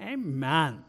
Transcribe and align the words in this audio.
Amen. 0.00 0.82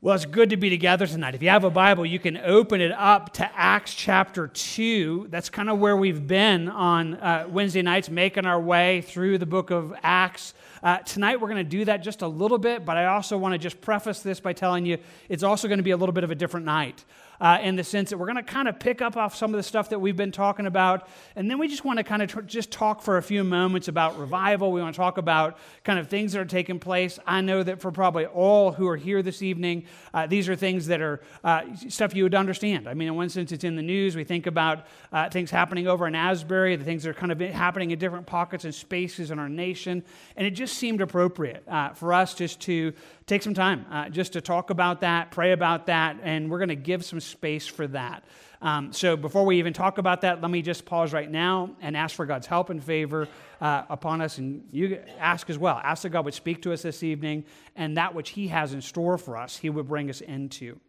Well, 0.00 0.14
it's 0.14 0.24
good 0.24 0.50
to 0.50 0.56
be 0.56 0.70
together 0.70 1.06
tonight. 1.06 1.34
If 1.34 1.42
you 1.42 1.48
have 1.48 1.64
a 1.64 1.70
Bible, 1.70 2.06
you 2.06 2.20
can 2.20 2.36
open 2.38 2.80
it 2.80 2.92
up 2.92 3.34
to 3.34 3.50
Acts 3.54 3.92
chapter 3.92 4.46
2. 4.46 5.26
That's 5.30 5.50
kind 5.50 5.68
of 5.68 5.78
where 5.78 5.96
we've 5.96 6.26
been 6.26 6.68
on 6.68 7.14
uh, 7.14 7.46
Wednesday 7.50 7.82
nights, 7.82 8.08
making 8.08 8.46
our 8.46 8.60
way 8.60 9.02
through 9.02 9.38
the 9.38 9.46
book 9.46 9.70
of 9.70 9.92
Acts. 10.02 10.54
Uh, 10.82 10.98
tonight, 10.98 11.40
we're 11.40 11.48
going 11.48 11.64
to 11.64 11.70
do 11.70 11.84
that 11.86 12.04
just 12.04 12.22
a 12.22 12.28
little 12.28 12.56
bit, 12.56 12.84
but 12.84 12.96
I 12.96 13.06
also 13.06 13.36
want 13.36 13.52
to 13.52 13.58
just 13.58 13.80
preface 13.80 14.20
this 14.20 14.38
by 14.38 14.52
telling 14.52 14.86
you 14.86 14.98
it's 15.28 15.42
also 15.42 15.66
going 15.66 15.78
to 15.78 15.84
be 15.84 15.90
a 15.90 15.96
little 15.96 16.14
bit 16.14 16.24
of 16.24 16.30
a 16.30 16.36
different 16.36 16.64
night 16.64 17.04
uh, 17.40 17.58
in 17.62 17.76
the 17.76 17.84
sense 17.84 18.10
that 18.10 18.18
we're 18.18 18.26
going 18.26 18.36
to 18.36 18.42
kind 18.42 18.68
of 18.68 18.78
pick 18.78 19.00
up 19.00 19.16
off 19.16 19.34
some 19.34 19.52
of 19.52 19.58
the 19.58 19.62
stuff 19.62 19.88
that 19.90 19.98
we've 19.98 20.16
been 20.16 20.32
talking 20.32 20.66
about. 20.66 21.08
And 21.36 21.50
then 21.50 21.58
we 21.58 21.68
just 21.68 21.84
want 21.84 21.98
to 21.98 22.04
kind 22.04 22.22
of 22.22 22.30
tr- 22.30 22.40
just 22.42 22.70
talk 22.70 23.02
for 23.02 23.16
a 23.16 23.22
few 23.22 23.42
moments 23.44 23.88
about 23.88 24.18
revival. 24.18 24.72
We 24.72 24.80
want 24.80 24.94
to 24.94 24.98
talk 24.98 25.18
about 25.18 25.58
kind 25.84 25.98
of 25.98 26.08
things 26.08 26.32
that 26.32 26.40
are 26.40 26.44
taking 26.44 26.78
place. 26.78 27.18
I 27.26 27.40
know 27.40 27.62
that 27.62 27.80
for 27.80 27.90
probably 27.90 28.26
all 28.26 28.72
who 28.72 28.86
are 28.88 28.96
here 28.96 29.22
this 29.22 29.42
evening, 29.42 29.84
uh, 30.12 30.26
these 30.26 30.48
are 30.48 30.56
things 30.56 30.86
that 30.88 31.00
are 31.00 31.20
uh, 31.42 31.62
stuff 31.88 32.14
you 32.14 32.24
would 32.24 32.34
understand. 32.34 32.88
I 32.88 32.94
mean, 32.94 33.08
in 33.08 33.14
one 33.14 33.28
sense, 33.28 33.52
it's 33.52 33.64
in 33.64 33.76
the 33.76 33.82
news. 33.82 34.16
We 34.16 34.24
think 34.24 34.46
about 34.46 34.86
uh, 35.12 35.30
things 35.30 35.50
happening 35.50 35.88
over 35.88 36.06
in 36.06 36.14
Asbury, 36.14 36.76
the 36.76 36.84
things 36.84 37.02
that 37.04 37.10
are 37.10 37.14
kind 37.14 37.32
of 37.32 37.40
happening 37.40 37.90
in 37.90 37.98
different 37.98 38.26
pockets 38.26 38.64
and 38.64 38.74
spaces 38.74 39.30
in 39.30 39.38
our 39.38 39.48
nation. 39.48 40.04
And 40.36 40.46
it 40.46 40.50
just 40.50 40.76
seemed 40.76 41.00
appropriate 41.00 41.64
uh, 41.68 41.90
for 41.90 42.12
us 42.12 42.34
just 42.34 42.60
to 42.62 42.92
take 43.30 43.42
some 43.44 43.54
time 43.54 43.86
uh, 43.92 44.08
just 44.08 44.32
to 44.32 44.40
talk 44.40 44.70
about 44.70 45.02
that, 45.02 45.30
pray 45.30 45.52
about 45.52 45.86
that, 45.86 46.16
and 46.24 46.50
we're 46.50 46.58
going 46.58 46.68
to 46.68 46.74
give 46.74 47.04
some 47.04 47.20
space 47.20 47.64
for 47.64 47.86
that. 47.86 48.24
Um, 48.60 48.92
so 48.92 49.16
before 49.16 49.46
we 49.46 49.60
even 49.60 49.72
talk 49.72 49.98
about 49.98 50.22
that, 50.22 50.42
let 50.42 50.50
me 50.50 50.62
just 50.62 50.84
pause 50.84 51.12
right 51.12 51.30
now 51.30 51.70
and 51.80 51.96
ask 51.96 52.16
for 52.16 52.26
God's 52.26 52.48
help 52.48 52.70
and 52.70 52.82
favor 52.82 53.28
uh, 53.60 53.84
upon 53.88 54.20
us. 54.20 54.38
And 54.38 54.64
you 54.72 54.98
ask 55.20 55.48
as 55.48 55.56
well. 55.56 55.80
Ask 55.82 56.02
that 56.02 56.08
God 56.08 56.24
would 56.24 56.34
speak 56.34 56.62
to 56.62 56.72
us 56.72 56.82
this 56.82 57.04
evening 57.04 57.44
and 57.76 57.96
that 57.96 58.16
which 58.16 58.30
He 58.30 58.48
has 58.48 58.74
in 58.74 58.82
store 58.82 59.16
for 59.16 59.36
us, 59.36 59.56
He 59.56 59.70
would 59.70 59.86
bring 59.86 60.10
us 60.10 60.20
into. 60.20 60.80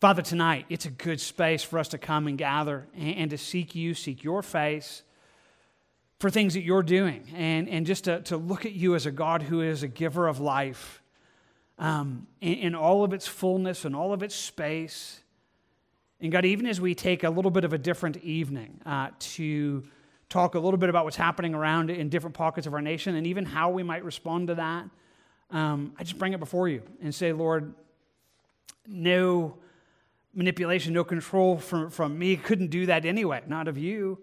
Father, 0.00 0.22
tonight, 0.22 0.64
it's 0.70 0.86
a 0.86 0.90
good 0.90 1.20
space 1.20 1.62
for 1.62 1.78
us 1.78 1.88
to 1.88 1.98
come 1.98 2.26
and 2.26 2.38
gather 2.38 2.86
and, 2.96 3.16
and 3.16 3.30
to 3.32 3.38
seek 3.38 3.74
you, 3.74 3.92
seek 3.92 4.24
your 4.24 4.42
face 4.42 5.02
for 6.26 6.30
things 6.30 6.54
that 6.54 6.62
you're 6.62 6.82
doing 6.82 7.22
and, 7.36 7.68
and 7.68 7.86
just 7.86 8.02
to, 8.02 8.20
to 8.20 8.36
look 8.36 8.66
at 8.66 8.72
you 8.72 8.96
as 8.96 9.06
a 9.06 9.12
God 9.12 9.42
who 9.42 9.60
is 9.60 9.84
a 9.84 9.88
giver 9.88 10.26
of 10.26 10.40
life 10.40 11.00
um, 11.78 12.26
in, 12.40 12.54
in 12.54 12.74
all 12.74 13.04
of 13.04 13.12
its 13.12 13.28
fullness 13.28 13.84
and 13.84 13.94
all 13.94 14.12
of 14.12 14.24
its 14.24 14.34
space. 14.34 15.20
And 16.20 16.32
God, 16.32 16.44
even 16.44 16.66
as 16.66 16.80
we 16.80 16.96
take 16.96 17.22
a 17.22 17.30
little 17.30 17.52
bit 17.52 17.62
of 17.62 17.72
a 17.72 17.78
different 17.78 18.16
evening 18.24 18.80
uh, 18.84 19.10
to 19.20 19.84
talk 20.28 20.56
a 20.56 20.58
little 20.58 20.78
bit 20.78 20.88
about 20.88 21.04
what's 21.04 21.16
happening 21.16 21.54
around 21.54 21.90
in 21.90 22.08
different 22.08 22.34
pockets 22.34 22.66
of 22.66 22.74
our 22.74 22.82
nation 22.82 23.14
and 23.14 23.24
even 23.28 23.44
how 23.44 23.70
we 23.70 23.84
might 23.84 24.02
respond 24.04 24.48
to 24.48 24.56
that, 24.56 24.84
um, 25.52 25.92
I 25.96 26.02
just 26.02 26.18
bring 26.18 26.32
it 26.32 26.40
before 26.40 26.68
you 26.68 26.82
and 27.00 27.14
say, 27.14 27.32
Lord, 27.32 27.72
no 28.84 29.58
manipulation, 30.34 30.92
no 30.92 31.04
control 31.04 31.56
from, 31.56 31.88
from 31.88 32.18
me. 32.18 32.36
Couldn't 32.36 32.72
do 32.72 32.86
that 32.86 33.04
anyway, 33.04 33.44
not 33.46 33.68
of 33.68 33.78
you 33.78 34.18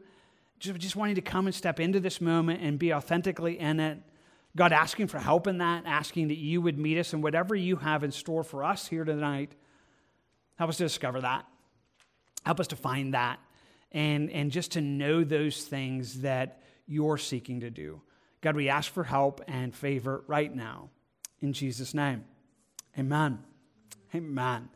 just, 0.64 0.80
just 0.80 0.96
wanting 0.96 1.16
to 1.16 1.22
come 1.22 1.46
and 1.46 1.54
step 1.54 1.80
into 1.80 2.00
this 2.00 2.22
moment 2.22 2.62
and 2.62 2.80
be 2.80 2.94
authentically 2.94 3.60
in 3.60 3.80
it. 3.80 4.00
God, 4.56 4.72
asking 4.72 5.08
for 5.08 5.20
help 5.20 5.48
in 5.48 5.58
that, 5.58 5.84
asking 5.86 6.30
that 6.30 6.38
you 6.38 6.62
would 6.62 6.78
meet 6.78 6.98
us 6.98 7.12
and 7.14 7.22
whatever 7.22 7.54
you 7.54 7.76
have 7.76 8.04
in 8.04 8.12
store 8.12 8.44
for 8.44 8.64
us 8.64 8.88
here 8.88 9.04
tonight, 9.04 9.54
help 10.56 10.70
us 10.70 10.78
to 10.78 10.84
discover 10.84 11.20
that. 11.22 11.46
Help 12.46 12.60
us 12.60 12.68
to 12.68 12.76
find 12.76 13.14
that 13.14 13.40
and, 13.92 14.30
and 14.32 14.52
just 14.52 14.72
to 14.72 14.82
know 14.82 15.24
those 15.24 15.64
things 15.64 16.22
that 16.22 16.62
you're 16.88 17.18
seeking 17.18 17.60
to 17.62 17.70
do. 17.70 18.02
God, 18.42 18.56
we 18.56 18.70
ask 18.70 18.92
for 18.92 19.04
help 19.04 19.42
and 19.48 19.76
favor 19.76 20.24
right 20.28 20.54
now. 20.54 20.90
In 21.42 21.52
Jesus' 21.52 21.94
name. 21.94 22.24
Amen. 22.98 23.40
Amen. 24.16 24.70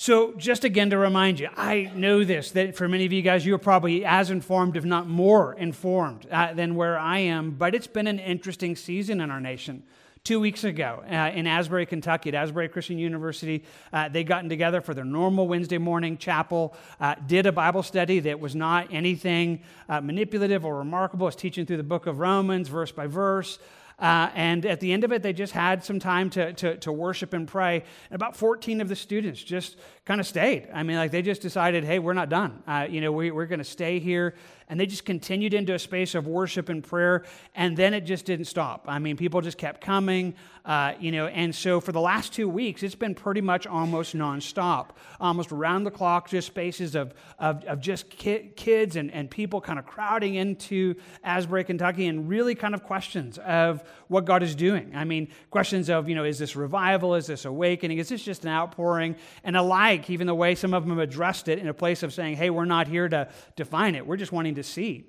So, 0.00 0.32
just 0.34 0.62
again 0.62 0.90
to 0.90 0.96
remind 0.96 1.40
you, 1.40 1.48
I 1.56 1.90
know 1.92 2.22
this 2.22 2.52
that 2.52 2.76
for 2.76 2.86
many 2.86 3.04
of 3.04 3.12
you 3.12 3.20
guys, 3.20 3.44
you're 3.44 3.58
probably 3.58 4.04
as 4.04 4.30
informed, 4.30 4.76
if 4.76 4.84
not 4.84 5.08
more 5.08 5.54
informed, 5.54 6.24
uh, 6.30 6.54
than 6.54 6.76
where 6.76 6.96
I 6.96 7.18
am, 7.18 7.50
but 7.50 7.74
it's 7.74 7.88
been 7.88 8.06
an 8.06 8.20
interesting 8.20 8.76
season 8.76 9.20
in 9.20 9.32
our 9.32 9.40
nation. 9.40 9.82
Two 10.22 10.38
weeks 10.38 10.62
ago 10.62 11.02
uh, 11.10 11.32
in 11.34 11.48
Asbury, 11.48 11.84
Kentucky, 11.84 12.28
at 12.28 12.36
Asbury 12.36 12.68
Christian 12.68 12.96
University, 12.96 13.64
uh, 13.92 14.08
they 14.08 14.22
gotten 14.22 14.48
together 14.48 14.80
for 14.80 14.94
their 14.94 15.04
normal 15.04 15.48
Wednesday 15.48 15.78
morning 15.78 16.16
chapel, 16.16 16.76
uh, 17.00 17.16
did 17.26 17.46
a 17.46 17.52
Bible 17.52 17.82
study 17.82 18.20
that 18.20 18.38
was 18.38 18.54
not 18.54 18.86
anything 18.92 19.64
uh, 19.88 20.00
manipulative 20.00 20.64
or 20.64 20.76
remarkable. 20.76 21.26
It's 21.26 21.34
teaching 21.34 21.66
through 21.66 21.78
the 21.78 21.82
book 21.82 22.06
of 22.06 22.20
Romans, 22.20 22.68
verse 22.68 22.92
by 22.92 23.08
verse. 23.08 23.58
Uh, 23.98 24.30
and 24.34 24.64
at 24.64 24.78
the 24.78 24.92
end 24.92 25.02
of 25.02 25.12
it, 25.12 25.22
they 25.22 25.32
just 25.32 25.52
had 25.52 25.82
some 25.82 25.98
time 25.98 26.30
to, 26.30 26.52
to, 26.52 26.76
to 26.76 26.92
worship 26.92 27.32
and 27.32 27.48
pray. 27.48 27.82
And 28.10 28.14
about 28.14 28.36
14 28.36 28.80
of 28.80 28.88
the 28.88 28.94
students 28.94 29.42
just 29.42 29.76
kind 30.08 30.22
of 30.22 30.26
stayed. 30.26 30.66
I 30.72 30.84
mean, 30.84 30.96
like 30.96 31.10
they 31.10 31.20
just 31.20 31.42
decided, 31.42 31.84
hey, 31.84 31.98
we're 31.98 32.14
not 32.14 32.30
done. 32.30 32.62
Uh, 32.66 32.86
you 32.88 33.02
know, 33.02 33.12
we, 33.12 33.30
we're 33.30 33.44
going 33.44 33.58
to 33.58 33.64
stay 33.64 33.98
here. 33.98 34.34
And 34.70 34.78
they 34.78 34.86
just 34.86 35.04
continued 35.04 35.54
into 35.54 35.74
a 35.74 35.78
space 35.78 36.14
of 36.14 36.26
worship 36.26 36.68
and 36.68 36.84
prayer 36.84 37.24
and 37.54 37.76
then 37.76 37.94
it 37.94 38.02
just 38.02 38.26
didn't 38.26 38.44
stop. 38.44 38.84
I 38.86 38.98
mean 38.98 39.16
people 39.16 39.40
just 39.40 39.56
kept 39.56 39.80
coming 39.80 40.34
uh, 40.64 40.92
you 41.00 41.10
know 41.10 41.26
and 41.26 41.54
so 41.54 41.80
for 41.80 41.92
the 41.92 42.00
last 42.00 42.34
two 42.34 42.48
weeks 42.48 42.82
it's 42.82 42.94
been 42.94 43.14
pretty 43.14 43.40
much 43.40 43.66
almost 43.66 44.14
nonstop 44.14 44.90
almost 45.20 45.52
around 45.52 45.84
the 45.84 45.90
clock 45.90 46.28
just 46.28 46.48
spaces 46.48 46.94
of, 46.94 47.14
of, 47.38 47.64
of 47.64 47.80
just 47.80 48.10
ki- 48.10 48.50
kids 48.56 48.96
and, 48.96 49.10
and 49.12 49.30
people 49.30 49.58
kind 49.58 49.78
of 49.78 49.86
crowding 49.86 50.34
into 50.34 50.94
asbury 51.24 51.64
kentucky 51.64 52.06
and 52.06 52.28
really 52.28 52.54
kind 52.54 52.74
of 52.74 52.82
questions 52.82 53.38
of 53.38 53.82
what 54.08 54.26
god 54.26 54.42
is 54.42 54.54
doing. 54.54 54.92
I 54.94 55.04
mean 55.04 55.28
questions 55.50 55.88
of 55.88 56.10
you 56.10 56.14
know 56.14 56.24
is 56.24 56.38
this 56.38 56.56
revival? 56.56 57.14
Is 57.14 57.26
this 57.26 57.46
awakening? 57.46 57.96
Is 57.96 58.10
this 58.10 58.22
just 58.22 58.44
an 58.44 58.50
outpouring? 58.50 59.16
And 59.44 59.56
alike 59.56 59.97
even 60.08 60.26
the 60.26 60.34
way 60.34 60.54
some 60.54 60.74
of 60.74 60.86
them 60.86 60.98
addressed 60.98 61.48
it 61.48 61.58
in 61.58 61.68
a 61.68 61.74
place 61.74 62.02
of 62.02 62.12
saying 62.12 62.36
hey 62.36 62.50
we're 62.50 62.64
not 62.64 62.88
here 62.88 63.08
to 63.08 63.28
define 63.56 63.94
it. 63.94 64.06
We're 64.06 64.16
just 64.16 64.32
wanting 64.32 64.54
to 64.56 64.62
see 64.62 65.04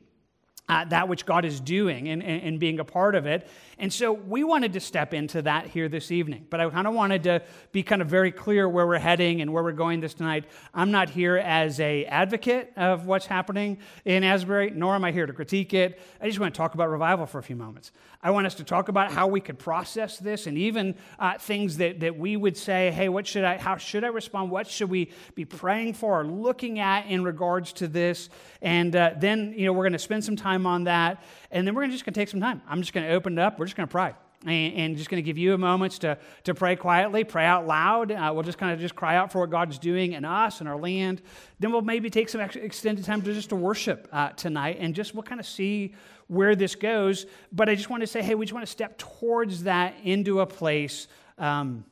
uh, 0.70 0.86
that 0.86 1.10
which 1.10 1.26
God 1.26 1.46
is 1.46 1.60
doing 1.60 2.08
and, 2.08 2.22
and, 2.22 2.44
and, 2.44 2.60
being 2.60 2.80
a 2.80 2.86
part 2.86 3.16
of 3.16 3.26
it. 3.26 3.48
And 3.80 3.92
so 3.92 4.14
we 4.14 4.44
wanted 4.44 4.74
to 4.74 4.80
step 4.80 5.16
into 5.16 5.42
that 5.42 5.66
here 5.66 5.90
this 5.90 6.12
evening. 6.12 6.46
But 6.50 6.60
I 6.60 6.70
kind 6.70 6.86
of 6.86 6.94
wanted 6.94 7.24
to 7.24 7.42
be 7.72 7.82
kind 7.82 8.04
of 8.04 8.08
very 8.08 8.32
clear 8.32 8.70
where 8.70 8.86
we're 8.86 9.00
heading 9.00 9.42
and 9.42 9.52
where 9.52 9.64
we're 9.64 9.72
going 9.72 10.00
this 10.00 10.14
tonight. 10.14 10.46
I'm 10.74 10.92
not 10.92 11.10
here 11.10 11.38
as 11.38 11.80
a 11.80 12.06
advocate 12.06 12.72
of 12.78 13.08
what's 13.08 13.26
happening 13.26 13.80
in 14.06 14.24
Asbury, 14.24 14.70
nor 14.70 14.94
am 14.94 15.04
I 15.04 15.12
here 15.12 15.26
to 15.26 15.34
critique 15.34 15.74
it. 15.74 16.00
I 16.22 16.28
just 16.28 16.40
want 16.40 16.54
to 16.54 16.58
talk 16.58 16.76
about 16.76 16.90
revival 16.90 17.26
for 17.26 17.40
a 17.40 17.44
few 17.44 17.56
moments. 17.56 17.92
I 18.22 18.32
want 18.32 18.46
us 18.46 18.56
to 18.56 18.66
talk 18.66 18.90
about 18.90 19.12
how 19.12 19.28
we 19.28 19.40
could 19.40 19.58
process 19.58 20.18
this 20.18 20.46
and 20.46 20.58
even 20.58 20.96
uh, 21.18 21.38
things 21.38 21.78
that, 21.78 22.02
that 22.02 22.18
we 22.18 22.36
would 22.36 22.58
say, 22.58 22.92
hey, 22.92 23.08
what 23.08 23.26
should 23.26 23.46
I, 23.46 23.58
how 23.58 23.78
should 23.78 24.04
I 24.04 24.08
respond? 24.08 24.52
What 24.52 24.68
should 24.68 24.90
we 24.90 25.12
be 25.36 25.46
praying 25.46 25.94
for 25.94 26.20
or 26.20 26.26
looking 26.26 26.80
at 26.80 27.08
in 27.08 27.24
regards 27.24 27.72
to 27.74 27.88
this? 27.88 28.30
And 28.62 28.94
uh, 28.94 29.12
then, 29.18 29.54
you 29.56 29.66
know, 29.66 29.72
we're 29.72 29.86
going 29.86 29.94
to 29.94 30.00
spend 30.00 30.26
some 30.26 30.36
time 30.36 30.59
on 30.66 30.86
that. 30.86 31.24
And 31.52 31.66
then 31.66 31.76
we're 31.76 31.88
just 31.88 32.06
going 32.06 32.14
to 32.14 32.20
take 32.20 32.30
some 32.30 32.42
time. 32.42 32.62
I'm 32.68 32.82
just 32.82 32.94
going 32.94 33.08
to 33.08 33.14
open 33.14 33.38
it 33.38 33.42
up. 33.42 33.60
We're 33.60 33.66
just 33.66 33.78
going 33.78 33.88
to 33.88 33.92
pray 33.92 34.14
and, 34.46 34.74
and 34.74 34.98
just 34.98 35.10
going 35.10 35.22
to 35.22 35.26
give 35.26 35.38
you 35.38 35.54
a 35.54 35.58
moment 35.58 35.94
to, 35.94 36.18
to 36.46 36.54
pray 36.54 36.76
quietly, 36.76 37.24
pray 37.24 37.46
out 37.46 37.68
loud. 37.68 38.12
Uh, 38.12 38.32
we'll 38.34 38.44
just 38.44 38.58
kind 38.58 38.72
of 38.72 38.80
just 38.80 38.96
cry 38.96 39.16
out 39.16 39.32
for 39.32 39.40
what 39.40 39.50
God's 39.50 39.78
doing 39.80 40.14
in 40.14 40.26
us 40.26 40.60
and 40.60 40.70
our 40.70 40.78
land. 40.78 41.22
Then 41.60 41.72
we'll 41.72 41.82
maybe 41.82 42.10
take 42.10 42.30
some 42.30 42.42
extended 42.42 43.06
time 43.06 43.22
to 43.22 43.34
just 43.34 43.50
to 43.50 43.56
worship 43.56 44.08
uh, 44.12 44.30
tonight, 44.30 44.78
and 44.80 44.96
just 44.96 45.14
we'll 45.14 45.24
kind 45.24 45.42
of 45.42 45.48
see 45.48 45.94
where 46.28 46.56
this 46.56 46.76
goes. 46.76 47.26
But 47.52 47.70
I 47.70 47.76
just 47.76 47.90
want 47.90 48.02
to 48.02 48.08
say, 48.08 48.22
hey, 48.22 48.36
we 48.36 48.46
just 48.46 48.54
want 48.54 48.66
to 48.66 48.72
step 48.72 48.98
towards 48.98 49.64
that 49.64 49.96
into 50.04 50.42
a 50.42 50.46
place. 50.46 51.08
Um, 51.38 51.86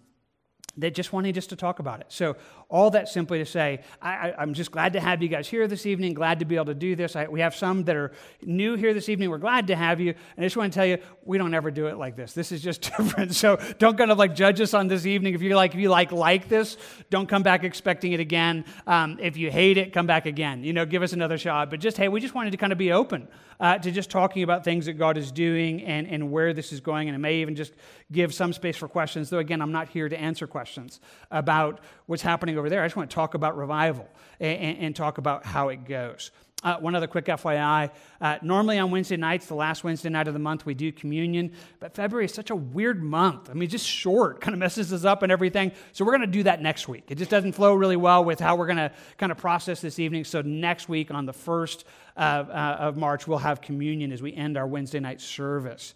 that 0.79 0.93
just 0.93 1.11
wanting 1.11 1.33
just 1.33 1.49
to 1.49 1.55
talk 1.55 1.79
about 1.79 2.01
it. 2.01 2.05
So 2.09 2.35
all 2.69 2.91
that 2.91 3.07
simply 3.07 3.39
to 3.39 3.45
say, 3.45 3.81
I, 4.01 4.33
am 4.37 4.53
just 4.53 4.71
glad 4.71 4.93
to 4.93 4.99
have 4.99 5.23
you 5.23 5.29
guys 5.29 5.47
here 5.47 5.67
this 5.67 5.85
evening, 5.85 6.13
glad 6.13 6.39
to 6.39 6.45
be 6.45 6.55
able 6.55 6.65
to 6.65 6.73
do 6.73 6.95
this. 6.95 7.15
I, 7.15 7.27
we 7.27 7.39
have 7.39 7.55
some 7.55 7.85
that 7.85 7.95
are 7.95 8.11
new 8.41 8.75
here 8.75 8.93
this 8.93 9.07
evening. 9.07 9.29
We're 9.29 9.37
glad 9.37 9.67
to 9.67 9.75
have 9.75 10.01
you. 10.01 10.09
And 10.09 10.43
I 10.43 10.47
just 10.47 10.57
want 10.57 10.73
to 10.73 10.77
tell 10.77 10.85
you, 10.85 10.97
we 11.23 11.37
don't 11.37 11.53
ever 11.53 11.71
do 11.71 11.87
it 11.87 11.97
like 11.97 12.17
this. 12.17 12.33
This 12.33 12.51
is 12.51 12.61
just 12.61 12.81
different. 12.97 13.35
So 13.35 13.57
don't 13.79 13.97
kind 13.97 14.11
of 14.11 14.17
like 14.17 14.35
judge 14.35 14.59
us 14.59 14.73
on 14.73 14.87
this 14.87 15.05
evening. 15.05 15.33
If 15.33 15.41
you 15.41 15.55
like, 15.55 15.75
if 15.75 15.79
you 15.79 15.89
like 15.89 16.11
like 16.11 16.49
this, 16.49 16.75
don't 17.09 17.27
come 17.27 17.41
back 17.41 17.63
expecting 17.63 18.11
it 18.11 18.19
again. 18.19 18.65
Um, 18.85 19.17
if 19.21 19.37
you 19.37 19.49
hate 19.49 19.77
it, 19.77 19.93
come 19.93 20.07
back 20.07 20.25
again. 20.25 20.63
You 20.63 20.73
know, 20.73 20.85
give 20.85 21.03
us 21.03 21.13
another 21.13 21.37
shot. 21.37 21.69
But 21.69 21.79
just, 21.79 21.95
hey, 21.95 22.09
we 22.09 22.19
just 22.19 22.35
wanted 22.35 22.51
to 22.51 22.57
kind 22.57 22.73
of 22.73 22.77
be 22.77 22.91
open 22.91 23.29
uh, 23.59 23.77
to 23.79 23.91
just 23.91 24.09
talking 24.09 24.43
about 24.43 24.63
things 24.63 24.85
that 24.85 24.93
God 24.93 25.17
is 25.17 25.31
doing 25.31 25.83
and, 25.83 26.07
and 26.07 26.31
where 26.31 26.53
this 26.53 26.71
is 26.71 26.79
going. 26.79 27.07
And 27.07 27.15
it 27.15 27.19
may 27.19 27.37
even 27.37 27.55
just 27.55 27.73
give 28.11 28.33
some 28.33 28.53
space 28.53 28.75
for 28.77 28.87
questions, 28.87 29.29
though, 29.29 29.39
again, 29.39 29.61
I'm 29.61 29.71
not 29.71 29.89
here 29.89 30.09
to 30.09 30.19
answer 30.19 30.47
questions 30.47 30.99
about 31.31 31.79
what's 32.05 32.21
happening 32.21 32.56
over 32.57 32.69
there. 32.69 32.83
I 32.83 32.85
just 32.85 32.95
want 32.95 33.09
to 33.09 33.13
talk 33.15 33.33
about 33.33 33.57
revival 33.57 34.07
and, 34.39 34.77
and 34.79 34.95
talk 34.95 35.17
about 35.17 35.45
how 35.45 35.69
it 35.69 35.85
goes. 35.85 36.31
Uh, 36.63 36.75
one 36.79 36.95
other 36.95 37.05
quick 37.05 37.25
FYI. 37.25 37.91
Uh, 38.19 38.37
normally 38.41 38.79
on 38.79 38.89
Wednesday 38.89 39.15
nights, 39.15 39.45
the 39.45 39.53
last 39.53 39.83
Wednesday 39.83 40.09
night 40.09 40.27
of 40.27 40.33
the 40.33 40.39
month, 40.39 40.65
we 40.65 40.73
do 40.73 40.91
communion. 40.91 41.51
But 41.79 41.93
February 41.93 42.25
is 42.25 42.33
such 42.33 42.49
a 42.49 42.55
weird 42.55 43.03
month. 43.03 43.51
I 43.51 43.53
mean, 43.53 43.69
just 43.69 43.85
short, 43.85 44.41
kind 44.41 44.55
of 44.55 44.59
messes 44.59 44.91
us 44.91 45.05
up 45.05 45.21
and 45.21 45.31
everything. 45.31 45.71
So 45.91 46.03
we're 46.03 46.13
going 46.13 46.21
to 46.21 46.27
do 46.27 46.43
that 46.43 46.59
next 46.63 46.87
week. 46.87 47.03
It 47.09 47.19
just 47.19 47.29
doesn't 47.29 47.53
flow 47.53 47.75
really 47.75 47.95
well 47.95 48.25
with 48.25 48.39
how 48.39 48.55
we're 48.55 48.65
going 48.65 48.77
to 48.77 48.91
kind 49.19 49.31
of 49.31 49.37
process 49.37 49.81
this 49.81 49.99
evening. 49.99 50.23
So 50.23 50.41
next 50.41 50.89
week, 50.89 51.11
on 51.11 51.27
the 51.27 51.33
1st 51.33 51.83
of, 52.15 52.49
uh, 52.49 52.77
of 52.79 52.97
March, 52.97 53.27
we'll 53.27 53.37
have 53.37 53.61
communion 53.61 54.11
as 54.11 54.23
we 54.23 54.33
end 54.33 54.57
our 54.57 54.65
Wednesday 54.65 54.99
night 54.99 55.21
service. 55.21 55.93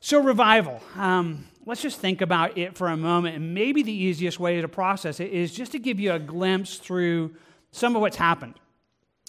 So, 0.00 0.22
revival. 0.22 0.80
Um, 0.94 1.46
let's 1.66 1.82
just 1.82 1.98
think 1.98 2.20
about 2.20 2.56
it 2.56 2.76
for 2.76 2.88
a 2.88 2.96
moment. 2.96 3.36
And 3.36 3.52
maybe 3.52 3.82
the 3.82 3.92
easiest 3.92 4.38
way 4.38 4.60
to 4.60 4.68
process 4.68 5.18
it 5.18 5.32
is 5.32 5.52
just 5.52 5.72
to 5.72 5.78
give 5.78 5.98
you 5.98 6.12
a 6.12 6.18
glimpse 6.18 6.76
through 6.76 7.34
some 7.72 7.96
of 7.96 8.02
what's 8.02 8.16
happened 8.16 8.54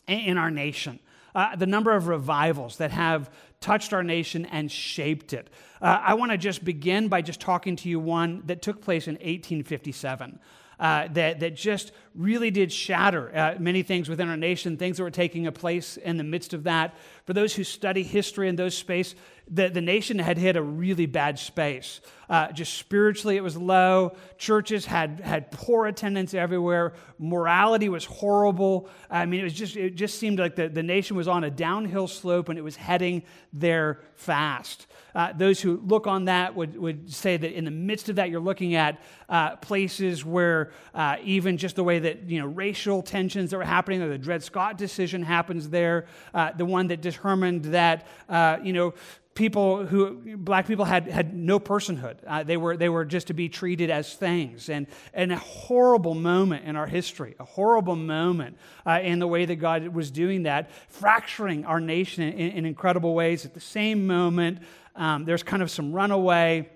in 0.08 0.38
our 0.38 0.52
nation. 0.52 1.00
Uh, 1.34 1.56
the 1.56 1.66
number 1.66 1.92
of 1.92 2.08
revivals 2.08 2.78
that 2.78 2.92
have 2.92 3.30
touched 3.62 3.94
our 3.94 4.04
nation 4.04 4.46
and 4.46 4.72
shaped 4.72 5.34
it. 5.34 5.50
Uh, 5.82 6.02
I 6.02 6.14
want 6.14 6.32
to 6.32 6.38
just 6.38 6.64
begin 6.64 7.08
by 7.08 7.22
just 7.22 7.40
talking 7.40 7.76
to 7.78 7.90
you 7.90 8.00
one 8.00 8.44
that 8.46 8.62
took 8.62 8.82
place 8.82 9.08
in 9.08 9.16
1857 9.16 10.40
uh, 10.80 11.08
that, 11.10 11.40
that 11.42 11.56
just 11.56 11.92
really 12.16 12.52
did 12.52 12.72
shatter 12.72 13.36
uh, 13.36 13.56
many 13.60 13.84
things 13.84 14.10
within 14.10 14.30
our 14.30 14.38
nation, 14.38 14.78
things 14.78 14.98
that 14.98 15.04
were 15.04 15.12
taking 15.12 15.48
a 15.48 15.52
place 15.52 15.98
in 15.98 16.18
the 16.18 16.24
midst 16.24 16.54
of 16.54 16.64
that. 16.64 16.96
For 17.26 17.34
those 17.34 17.54
who 17.54 17.64
study 17.64 18.04
history 18.04 18.48
in 18.48 18.56
those 18.56 18.76
space, 18.76 19.16
the, 19.50 19.70
the 19.70 19.82
nation 19.82 20.20
had 20.20 20.38
hit 20.38 20.56
a 20.56 20.62
really 20.62 21.06
bad 21.06 21.40
space. 21.40 22.02
Uh, 22.30 22.52
just 22.52 22.76
spiritually, 22.76 23.36
it 23.36 23.44
was 23.44 23.58
low. 23.58 24.16
Churches 24.38 24.86
had, 24.86 25.20
had 25.20 25.52
poor 25.52 25.88
attendance 25.88 26.34
everywhere. 26.34 26.94
Morality 27.18 27.90
was 27.90 28.06
horrible. 28.06 28.90
I 29.10 29.26
mean, 29.26 29.42
it, 29.42 29.44
was 29.44 29.54
just, 29.54 29.76
it 29.76 29.96
just 29.96 30.20
seemed 30.20 30.40
like 30.40 30.56
the, 30.56 30.70
the 30.70 30.84
nation 30.84 31.18
was 31.18 31.28
on 31.28 31.44
a 31.44 31.50
downhill 31.50 32.08
slope 32.08 32.50
and 32.50 32.60
it 32.60 32.64
was 32.64 32.76
heading 32.76 33.24
there 33.52 34.02
fast. 34.16 34.88
Uh, 35.16 35.34
those 35.34 35.62
who 35.62 35.82
look 35.86 36.08
on 36.08 36.26
that 36.26 36.56
would, 36.56 36.78
would 36.78 37.12
say 37.12 37.38
that 37.38 37.52
in 37.52 37.66
the 37.66 37.72
midst 37.72 38.10
of 38.10 38.16
that, 38.18 38.30
you're 38.30 38.40
looking 38.40 38.76
at 38.76 39.02
uh, 39.28 39.56
places 39.58 40.24
where 40.24 40.72
uh, 40.94 41.18
even 41.24 41.58
just 41.58 41.76
the 41.76 41.84
way 41.84 42.00
that 42.00 42.30
you 42.30 42.40
know 42.40 42.48
racial 42.48 43.02
tensions 43.02 43.52
that 43.52 43.58
were 43.58 43.64
happening, 43.64 44.02
or 44.02 44.10
the 44.10 44.18
Dred 44.18 44.44
Scott 44.44 44.78
decision 44.78 45.24
happens 45.24 45.70
there, 45.70 46.06
uh, 46.34 46.52
the 46.52 46.66
one 46.66 46.88
that 46.88 47.02
determined 47.02 47.66
that 47.66 48.08
uh, 48.28 48.58
you 48.64 48.74
know 48.74 48.94
people 49.40 49.86
who 49.86 50.36
black 50.36 50.68
people 50.68 50.84
had, 50.84 51.08
had 51.08 51.34
no 51.34 51.62
personhood. 51.62 52.18
Uh, 52.28 52.44
they, 52.44 52.58
were, 52.58 52.76
they 52.76 52.90
were 52.90 53.06
just 53.06 53.28
to 53.28 53.34
be 53.34 53.48
treated 53.48 53.90
as 53.90 54.14
things. 54.14 54.68
And, 54.68 54.86
and 55.14 55.32
a 55.32 55.38
horrible 55.38 56.14
moment 56.14 56.66
in 56.66 56.76
our 56.76 56.88
history 56.88 57.36
a 57.40 57.46
horrible 57.46 57.96
moment 57.96 58.58
uh, 58.86 59.00
in 59.02 59.20
the 59.20 59.28
way 59.28 59.46
that 59.46 59.56
god 59.56 59.88
was 59.88 60.12
doing 60.12 60.44
that 60.44 60.70
fracturing 60.90 61.64
our 61.64 61.80
nation 61.80 62.24
in, 62.24 62.52
in 62.52 62.66
incredible 62.66 63.14
ways. 63.14 63.46
At 63.46 63.54
the 63.54 63.62
same 63.62 64.06
moment 64.08 64.60
um, 64.96 65.26
there's 65.26 65.44
kind 65.44 65.62
of 65.62 65.72
some 65.72 65.94
runaway, 65.94 66.70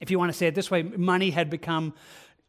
if 0.00 0.10
you 0.10 0.18
want 0.18 0.30
to 0.32 0.36
say 0.36 0.46
it 0.46 0.54
this 0.54 0.70
way, 0.70 0.82
money 0.82 1.30
had 1.30 1.50
become 1.50 1.94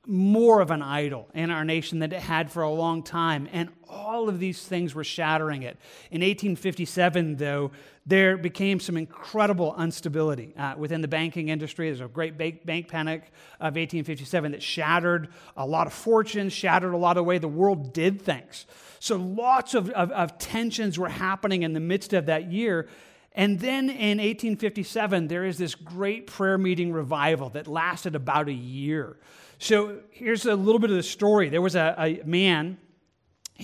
more 0.05 0.59
of 0.59 0.69
an 0.69 0.81
idol 0.81 1.29
in 1.33 1.49
our 1.49 1.63
nation 1.63 1.99
than 1.99 2.11
it 2.11 2.19
had 2.19 2.51
for 2.51 2.63
a 2.63 2.69
long 2.69 3.03
time. 3.03 3.47
And 3.53 3.69
all 3.87 4.27
of 4.27 4.37
these 4.37 4.61
things 4.61 4.93
were 4.93 5.03
shattering 5.03 5.63
it. 5.63 5.77
In 6.11 6.19
1857, 6.19 7.37
though, 7.37 7.71
there 8.05 8.35
became 8.35 8.81
some 8.81 8.97
incredible 8.97 9.73
instability 9.79 10.53
uh, 10.57 10.75
within 10.77 10.99
the 10.99 11.07
banking 11.07 11.47
industry. 11.47 11.87
There's 11.87 12.01
a 12.01 12.09
great 12.09 12.37
bank, 12.37 12.89
panic 12.89 13.31
of 13.61 13.75
1857 13.75 14.51
that 14.51 14.61
shattered 14.61 15.29
a 15.55 15.65
lot 15.65 15.87
of 15.87 15.93
fortunes, 15.93 16.51
shattered 16.51 16.93
a 16.93 16.97
lot 16.97 17.11
of 17.11 17.21
the 17.21 17.23
way 17.23 17.37
the 17.37 17.47
world 17.47 17.93
did 17.93 18.21
things. 18.21 18.65
So 18.99 19.15
lots 19.15 19.73
of, 19.73 19.89
of, 19.91 20.11
of 20.11 20.37
tensions 20.37 20.99
were 20.99 21.09
happening 21.09 21.63
in 21.63 21.71
the 21.71 21.79
midst 21.79 22.11
of 22.11 22.25
that 22.25 22.51
year. 22.51 22.89
And 23.35 23.59
then 23.59 23.89
in 23.89 24.19
1857, 24.19 25.27
there 25.27 25.45
is 25.45 25.57
this 25.57 25.73
great 25.73 26.27
prayer 26.27 26.57
meeting 26.57 26.91
revival 26.93 27.49
that 27.49 27.67
lasted 27.67 28.15
about 28.15 28.47
a 28.47 28.53
year. 28.53 29.17
So 29.57 29.99
here's 30.11 30.45
a 30.45 30.55
little 30.55 30.79
bit 30.79 30.91
of 30.91 30.97
the 30.97 31.03
story. 31.03 31.49
There 31.49 31.61
was 31.61 31.75
a, 31.75 31.95
a 31.97 32.21
man 32.25 32.77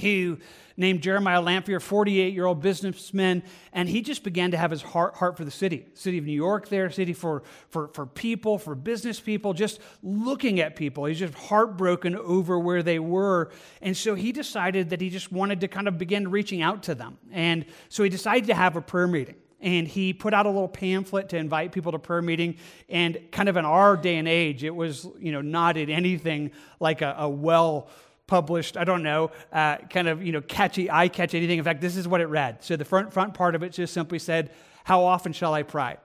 who 0.02 0.38
named 0.78 1.02
Jeremiah 1.02 1.42
Lanphier, 1.42 1.80
48 1.80 2.34
year 2.34 2.46
old 2.46 2.62
businessman, 2.62 3.44
and 3.74 3.90
he 3.90 4.02
just 4.02 4.24
began 4.24 4.52
to 4.52 4.58
have 4.58 4.72
his 4.72 4.82
heart, 4.82 5.16
heart 5.16 5.36
for 5.36 5.44
the 5.44 5.52
city, 5.52 5.86
city 5.94 6.18
of 6.18 6.26
New 6.26 6.32
York, 6.32 6.70
there, 6.70 6.90
city 6.90 7.12
for, 7.12 7.44
for, 7.68 7.90
for 7.90 8.06
people, 8.06 8.58
for 8.58 8.76
business 8.76 9.20
people, 9.20 9.54
just 9.54 9.80
looking 10.02 10.62
at 10.62 10.76
people. 10.78 11.06
He's 11.06 11.20
just 11.20 11.34
heartbroken 11.34 12.16
over 12.16 12.58
where 12.58 12.82
they 12.82 12.98
were. 12.98 13.52
And 13.82 13.96
so 13.96 14.16
he 14.16 14.32
decided 14.32 14.92
that 14.92 15.02
he 15.02 15.10
just 15.10 15.32
wanted 15.32 15.60
to 15.62 15.68
kind 15.68 15.88
of 15.88 15.98
begin 15.98 16.32
reaching 16.32 16.62
out 16.62 16.84
to 16.84 16.96
them. 16.96 17.18
And 17.32 17.66
so 17.90 18.04
he 18.04 18.10
decided 18.10 18.48
to 18.48 18.56
have 18.56 18.78
a 18.78 18.82
prayer 18.82 19.08
meeting 19.08 19.36
and 19.62 19.88
he 19.88 20.14
put 20.14 20.34
out 20.34 20.46
a 20.46 20.50
little 20.50 20.68
pamphlet 20.68 21.30
to 21.30 21.38
invite 21.38 21.72
people 21.72 21.92
to 21.92 22.00
prayer 22.00 22.22
meeting. 22.22 22.58
And 22.88 23.20
kind 23.32 23.50
of 23.50 23.58
in 23.58 23.66
our 23.66 23.98
day 23.98 24.16
and 24.18 24.28
age 24.28 24.64
it 24.64 24.76
was 24.76 25.08
you 25.20 25.32
know 25.32 25.42
not 25.42 25.78
in 25.78 25.90
anything 25.90 26.52
like 26.80 27.02
a, 27.02 27.16
a 27.20 27.30
well 27.30 27.90
published 28.28 28.78
i 28.78 28.84
don't 28.84 29.02
know 29.02 29.32
uh, 29.52 29.78
kind 29.90 30.08
of 30.08 30.22
you 30.22 30.32
know 30.32 30.42
catchy 30.42 30.90
eye 30.90 31.08
catch 31.08 31.34
anything. 31.34 31.58
In 31.58 31.64
fact 31.64 31.82
this 31.82 31.98
is 31.98 32.08
what 32.08 32.22
it 32.22 32.28
read. 32.28 32.64
So 32.64 32.76
the 32.76 32.86
front 32.86 33.14
front 33.14 33.34
part 33.34 33.56
of 33.56 33.64
it 33.64 33.72
just 33.72 33.94
simply 33.94 34.20
said 34.20 34.52
how 34.84 35.04
often 35.04 35.34
shall 35.34 35.54
i 35.54 35.64
pray? 35.64 35.98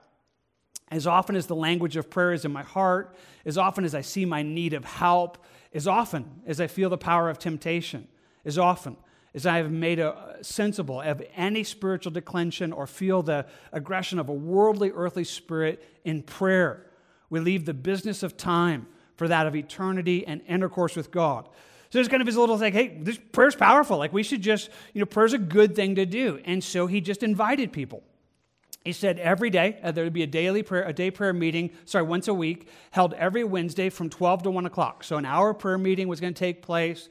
As 0.91 1.07
often 1.07 1.35
as 1.35 1.47
the 1.47 1.57
language 1.57 1.97
of 1.97 2.11
prayer 2.11 2.33
is 2.33 2.45
in 2.45 2.53
my 2.53 2.63
heart 2.63 3.15
as 3.45 3.59
often 3.59 3.85
as 3.85 3.95
i 3.95 4.01
see 4.01 4.25
my 4.25 4.43
need 4.43 4.73
of 4.73 4.85
help 4.85 5.39
as 5.73 5.87
often 5.87 6.43
as 6.47 6.61
i 6.61 6.67
feel 6.67 6.89
the 6.89 6.99
power 6.99 7.29
of 7.29 7.39
temptation 7.39 8.09
as 8.45 8.59
often 8.59 8.97
as 9.35 9.47
I 9.47 9.57
have 9.57 9.71
made 9.71 9.99
a 9.99 10.37
sensible 10.43 11.01
of 11.01 11.23
any 11.35 11.65
spiritual 11.65 12.13
declension 12.13 12.73
or 12.73 12.87
feel 12.87 13.23
the 13.23 13.47
aggression 13.73 14.19
of 14.19 14.29
a 14.29 14.33
worldly, 14.33 14.93
earthly 14.95 15.25
spirit 15.25 15.83
in 16.05 16.23
prayer. 16.23 16.87
We 17.31 17.41
leave 17.41 17.65
the 17.65 17.75
business 17.75 18.23
of 18.23 18.37
time 18.37 18.87
for 19.17 19.27
that 19.29 19.47
of 19.47 19.57
eternity 19.57 20.27
and 20.27 20.41
intercourse 20.47 20.95
with 20.95 21.11
God. 21.11 21.49
So 21.91 21.99
it's 21.99 22.09
kind 22.09 22.21
of 22.21 22.27
his 22.27 22.37
little 22.37 22.57
like, 22.57 22.75
hey, 22.75 22.99
this 23.01 23.19
prayer's 23.33 23.55
powerful. 23.55 23.99
Like 23.99 24.13
we 24.13 24.23
should 24.23 24.43
just, 24.43 24.69
you 24.93 25.01
know, 25.01 25.07
prayer's 25.07 25.33
a 25.33 25.39
good 25.39 25.75
thing 25.75 25.97
to 25.97 26.07
do. 26.07 26.41
And 26.45 26.63
so 26.63 26.87
he 26.87 27.01
just 27.01 27.23
invited 27.23 27.73
people. 27.73 28.03
He 28.85 28.93
said 28.93 29.19
every 29.19 29.49
day 29.49 29.79
uh, 29.83 29.93
there 29.93 30.05
would 30.05 30.13
be 30.13 30.23
a 30.23 30.29
daily 30.29 30.63
prayer, 30.63 30.85
a 30.87 30.93
day 30.93 31.11
prayer 31.11 31.33
meeting, 31.33 31.71
sorry, 31.87 32.05
once 32.05 32.29
a 32.29 32.35
week, 32.35 32.69
held 32.91 33.15
every 33.15 33.43
Wednesday 33.43 33.89
from 33.91 34.11
12 34.11 34.43
to 34.45 34.51
1 34.51 34.67
o'clock. 34.67 35.05
So 35.05 35.17
an 35.17 35.25
hour 35.25 35.55
prayer 35.55 35.79
meeting 35.79 36.07
was 36.07 36.21
going 36.21 36.35
to 36.35 36.39
take 36.39 36.63
place 36.63 37.09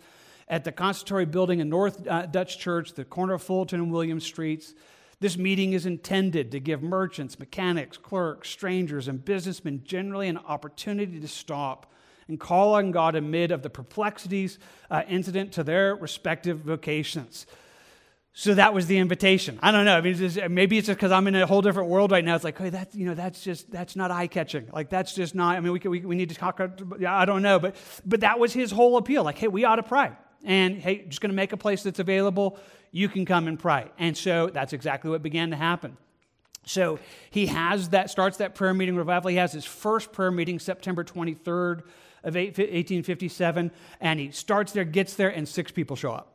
at 0.48 0.64
the 0.64 0.72
Consistory 0.72 1.26
Building 1.26 1.60
in 1.60 1.70
North 1.70 2.08
uh, 2.08 2.26
Dutch 2.26 2.60
Church, 2.60 2.94
the 2.94 3.06
corner 3.06 3.34
of 3.34 3.44
Fulton 3.44 3.80
and 3.80 3.92
William 3.92 4.20
Streets. 4.20 4.74
This 5.20 5.38
meeting 5.38 5.74
is 5.74 5.86
intended 5.86 6.52
to 6.52 6.60
give 6.60 6.84
merchants, 6.84 7.40
mechanics, 7.40 7.98
clerks, 7.98 8.50
strangers, 8.50 9.08
and 9.08 9.24
businessmen 9.24 9.82
generally 9.86 10.28
an 10.28 10.38
opportunity 10.38 11.20
to 11.20 11.28
stop 11.28 11.92
and 12.28 12.40
call 12.40 12.76
on 12.76 12.92
God 12.92 13.16
amid 13.16 13.52
of 13.52 13.62
the 13.62 13.70
perplexities 13.70 14.60
uh, 14.90 15.04
incident 15.08 15.54
to 15.54 15.64
their 15.64 15.96
respective 15.96 16.60
vocations. 16.60 17.46
So 18.36 18.56
that 18.56 18.74
was 18.74 18.88
the 18.88 18.98
invitation. 18.98 19.60
I 19.62 19.72
don't 19.72 19.86
know. 19.86 19.96
I 19.96 20.02
mean, 20.02 20.14
it's 20.14 20.36
just, 20.36 20.50
maybe 20.50 20.78
it's 20.78 20.88
just 20.88 20.98
because 20.98 21.12
I'm 21.12 21.28
in 21.28 21.36
a 21.36 21.46
whole 21.46 21.62
different 21.62 21.90
world 21.90 22.12
right 22.12 22.26
now. 22.26 22.34
It's 22.34 22.44
like, 22.44 22.58
hey, 22.58 22.72
that 22.72 22.96
you 22.96 23.06
know, 23.06 23.14
that's 23.14 23.44
just 23.44 23.72
that's 23.72 23.96
not 23.96 24.10
eye 24.10 24.26
catching. 24.26 24.68
Like 24.74 24.90
that's 24.90 25.14
just 25.14 25.36
not. 25.36 25.56
I 25.56 25.60
mean, 25.60 25.72
we, 25.72 25.80
we 25.88 26.00
we 26.00 26.16
need 26.16 26.30
to 26.30 26.36
talk. 26.36 26.60
I 26.60 27.26
don't 27.26 27.44
know, 27.44 27.60
but 27.60 27.76
but 28.06 28.22
that 28.22 28.40
was 28.40 28.52
his 28.52 28.72
whole 28.72 28.98
appeal. 28.98 29.24
Like, 29.24 29.38
hey, 29.38 29.48
we 29.48 29.66
ought 29.66 29.76
to 29.76 29.84
pray 29.84 30.12
and 30.44 30.78
hey, 30.78 31.06
just 31.08 31.22
going 31.22 31.32
to 31.32 31.36
make 31.36 31.54
a 31.54 31.58
place 31.58 31.84
that's 31.84 32.00
available. 32.00 32.60
You 32.92 33.10
can 33.10 33.26
come 33.26 33.48
and 33.48 33.60
pray. 33.60 33.92
And 33.98 34.16
so 34.16 34.48
that's 34.48 34.74
exactly 34.74 35.10
what 35.10 35.24
began 35.24 35.52
to 35.52 35.56
happen. 35.56 35.98
So 36.66 37.00
he 37.30 37.48
has 37.48 37.90
that, 37.90 38.10
starts 38.10 38.38
that 38.38 38.56
prayer 38.56 38.74
meeting 38.74 38.96
revival. 38.96 39.30
He 39.30 39.38
has 39.38 39.52
his 39.52 39.66
first 39.66 40.14
prayer 40.14 40.32
meeting 40.32 40.60
September 40.60 41.04
23rd 41.04 41.82
of 42.24 42.36
1857, 42.36 43.72
and 44.00 44.20
he 44.20 44.32
starts 44.32 44.72
there, 44.72 44.86
gets 44.86 45.16
there, 45.16 45.30
and 45.30 45.48
six 45.48 45.72
people 45.72 45.96
show 45.96 46.14
up. 46.14 46.30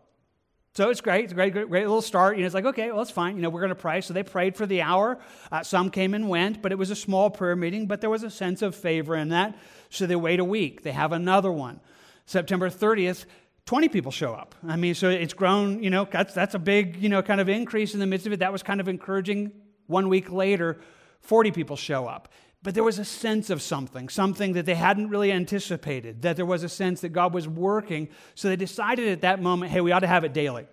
So 0.75 0.91
it's 0.91 1.01
great. 1.01 1.25
It's 1.25 1.33
a 1.33 1.35
great, 1.35 1.55
great, 1.55 1.69
great 1.69 1.87
little 1.87 2.03
start. 2.03 2.37
You 2.37 2.43
know, 2.43 2.47
it's 2.47 2.55
like, 2.55 2.67
okay, 2.67 2.93
well, 2.93 3.03
it's 3.03 3.11
fine. 3.11 3.37
You 3.37 3.43
know, 3.43 3.49
we're 3.49 3.63
going 3.63 3.71
to 3.71 3.75
pray. 3.75 4.01
So 4.01 4.13
they 4.13 4.23
prayed 4.23 4.55
for 4.55 4.67
the 4.67 4.83
hour. 4.83 5.19
Uh, 5.51 5.63
some 5.63 5.91
came 5.91 6.15
and 6.15 6.29
went, 6.29 6.63
but 6.63 6.73
it 6.73 6.79
was 6.79 6.91
a 6.91 6.97
small 6.97 7.31
prayer 7.31 7.57
meeting, 7.57 7.87
but 7.87 8.01
there 8.01 8.11
was 8.11 8.23
a 8.23 8.31
sense 8.31 8.63
of 8.63 8.77
favor 8.77 9.17
in 9.17 9.31
that. 9.31 9.59
So 9.91 10.07
they 10.07 10.15
wait 10.15 10.41
a 10.41 10.45
week. 10.45 10.83
They 10.83 10.93
have 10.93 11.13
another 11.13 11.51
one. 11.51 11.81
September 12.27 12.69
30th, 12.69 13.25
20 13.69 13.91
people 13.91 14.11
show 14.11 14.33
up. 14.33 14.55
I 14.67 14.77
mean, 14.77 14.95
so 14.95 15.11
it's 15.11 15.35
grown, 15.35 15.83
you 15.83 15.91
know, 15.91 16.09
that's, 16.11 16.33
that's 16.33 16.55
a 16.55 16.59
big, 16.59 16.97
you 16.97 17.11
know, 17.11 17.21
kind 17.21 17.39
of 17.39 17.51
increase 17.51 17.93
in 17.93 18.01
the 18.01 18.07
midst 18.07 18.27
of 18.27 18.33
it. 18.33 18.39
That 18.39 18.51
was 18.51 18.63
kind 18.63 18.81
of 18.81 18.89
encouraging. 18.89 19.53
One 19.89 20.09
week 20.09 20.33
later, 20.33 20.79
40 21.21 21.51
people 21.51 21.77
show 21.77 22.07
up. 22.07 22.33
But 22.63 22.73
there 22.73 22.83
was 22.83 22.99
a 22.99 23.05
sense 23.05 23.51
of 23.51 23.61
something, 23.61 24.09
something 24.09 24.55
that 24.55 24.65
they 24.65 24.75
hadn't 24.75 25.11
really 25.11 25.31
anticipated, 25.31 26.23
that 26.23 26.37
there 26.37 26.47
was 26.47 26.63
a 26.63 26.69
sense 26.71 27.03
that 27.03 27.11
God 27.11 27.35
was 27.35 27.47
working. 27.47 28.09
So 28.35 28.49
they 28.49 28.57
decided 28.57 29.07
at 29.09 29.21
that 29.21 29.43
moment, 29.43 29.71
hey, 29.71 29.83
we 29.83 29.93
ought 29.93 30.01
to 30.01 30.07
have 30.07 30.25
it 30.25 30.33
daily. 30.33 30.67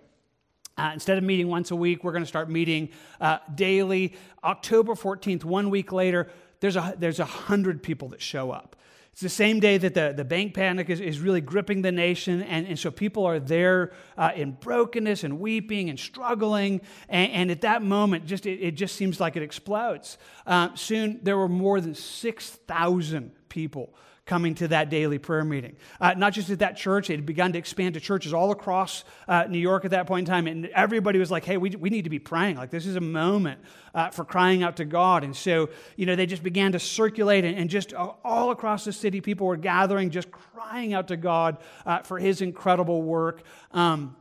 Uh, 0.78 0.92
instead 0.94 1.18
of 1.18 1.24
meeting 1.24 1.48
once 1.48 1.70
a 1.72 1.76
week, 1.76 2.02
we're 2.02 2.12
going 2.12 2.24
to 2.24 2.26
start 2.26 2.48
meeting 2.48 2.88
uh, 3.20 3.40
daily. 3.54 4.14
October 4.42 4.94
14th, 4.94 5.44
one 5.44 5.68
week 5.68 5.92
later, 5.92 6.30
there's 6.60 6.76
a, 6.76 6.94
there's 6.96 7.20
a 7.20 7.26
hundred 7.26 7.82
people 7.82 8.08
that 8.08 8.22
show 8.22 8.52
up. 8.52 8.74
It's 9.16 9.22
the 9.22 9.30
same 9.30 9.60
day 9.60 9.78
that 9.78 9.94
the, 9.94 10.12
the 10.14 10.26
bank 10.26 10.52
panic 10.52 10.90
is, 10.90 11.00
is 11.00 11.20
really 11.20 11.40
gripping 11.40 11.80
the 11.80 11.90
nation. 11.90 12.42
And, 12.42 12.66
and 12.66 12.78
so 12.78 12.90
people 12.90 13.24
are 13.24 13.40
there 13.40 13.92
uh, 14.18 14.32
in 14.36 14.52
brokenness 14.52 15.24
and 15.24 15.40
weeping 15.40 15.88
and 15.88 15.98
struggling. 15.98 16.82
And, 17.08 17.32
and 17.32 17.50
at 17.50 17.62
that 17.62 17.80
moment, 17.80 18.26
just, 18.26 18.44
it, 18.44 18.60
it, 18.60 18.72
just 18.72 18.94
seems 18.94 19.18
like 19.18 19.34
it 19.34 19.42
explodes. 19.42 20.18
Uh, 20.46 20.74
soon, 20.74 21.20
there 21.22 21.38
were 21.38 21.48
more 21.48 21.80
than 21.80 21.94
6,000 21.94 23.30
people 23.48 23.94
coming 24.26 24.56
to 24.56 24.68
that 24.68 24.90
daily 24.90 25.18
prayer 25.18 25.44
meeting. 25.44 25.76
Uh, 26.00 26.12
not 26.14 26.32
just 26.32 26.50
at 26.50 26.58
that 26.58 26.76
church, 26.76 27.08
it 27.08 27.14
had 27.14 27.26
begun 27.26 27.52
to 27.52 27.58
expand 27.58 27.94
to 27.94 28.00
churches 28.00 28.34
all 28.34 28.50
across 28.50 29.04
uh, 29.28 29.44
New 29.48 29.58
York 29.58 29.84
at 29.84 29.92
that 29.92 30.06
point 30.08 30.28
in 30.28 30.32
time. 30.32 30.48
And 30.48 30.66
everybody 30.66 31.20
was 31.20 31.30
like, 31.30 31.44
hey, 31.44 31.56
we, 31.56 31.70
we 31.70 31.90
need 31.90 32.02
to 32.02 32.10
be 32.10 32.18
praying. 32.18 32.56
Like, 32.56 32.70
this 32.70 32.86
is 32.86 32.96
a 32.96 33.00
moment 33.00 33.60
uh, 33.94 34.10
for 34.10 34.24
crying 34.24 34.64
out 34.64 34.76
to 34.78 34.84
God. 34.84 35.22
And 35.22 35.34
so, 35.34 35.70
you 35.94 36.06
know, 36.06 36.16
they 36.16 36.26
just 36.26 36.42
began 36.42 36.72
to 36.72 36.80
circulate, 36.80 37.44
and, 37.44 37.56
and 37.56 37.70
just 37.70 37.94
all 37.94 38.50
across 38.50 38.84
the 38.84 38.92
city, 38.92 39.20
people 39.20 39.46
were 39.46 39.56
gathering, 39.56 40.10
just 40.10 40.30
crying 40.30 40.92
out 40.92 41.08
to 41.08 41.16
God 41.16 41.58
uh, 41.86 42.00
for 42.00 42.18
his 42.18 42.42
incredible 42.42 43.02
work. 43.02 43.42
Um, 43.70 44.16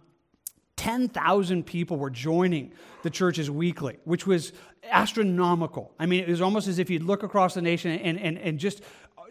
10,000 0.78 1.66
people 1.66 1.98
were 1.98 2.10
joining 2.10 2.72
the 3.02 3.10
churches 3.10 3.50
weekly, 3.50 3.98
which 4.04 4.28
was 4.28 4.52
astronomical. 4.84 5.94
I 6.00 6.06
mean, 6.06 6.24
it 6.24 6.30
was 6.30 6.42
almost 6.42 6.68
as 6.68 6.80
if 6.80 6.90
you'd 6.90 7.04
look 7.04 7.24
across 7.24 7.54
the 7.54 7.62
nation 7.62 7.92
and, 7.92 8.20
and, 8.20 8.38
and 8.38 8.60
just 8.60 8.82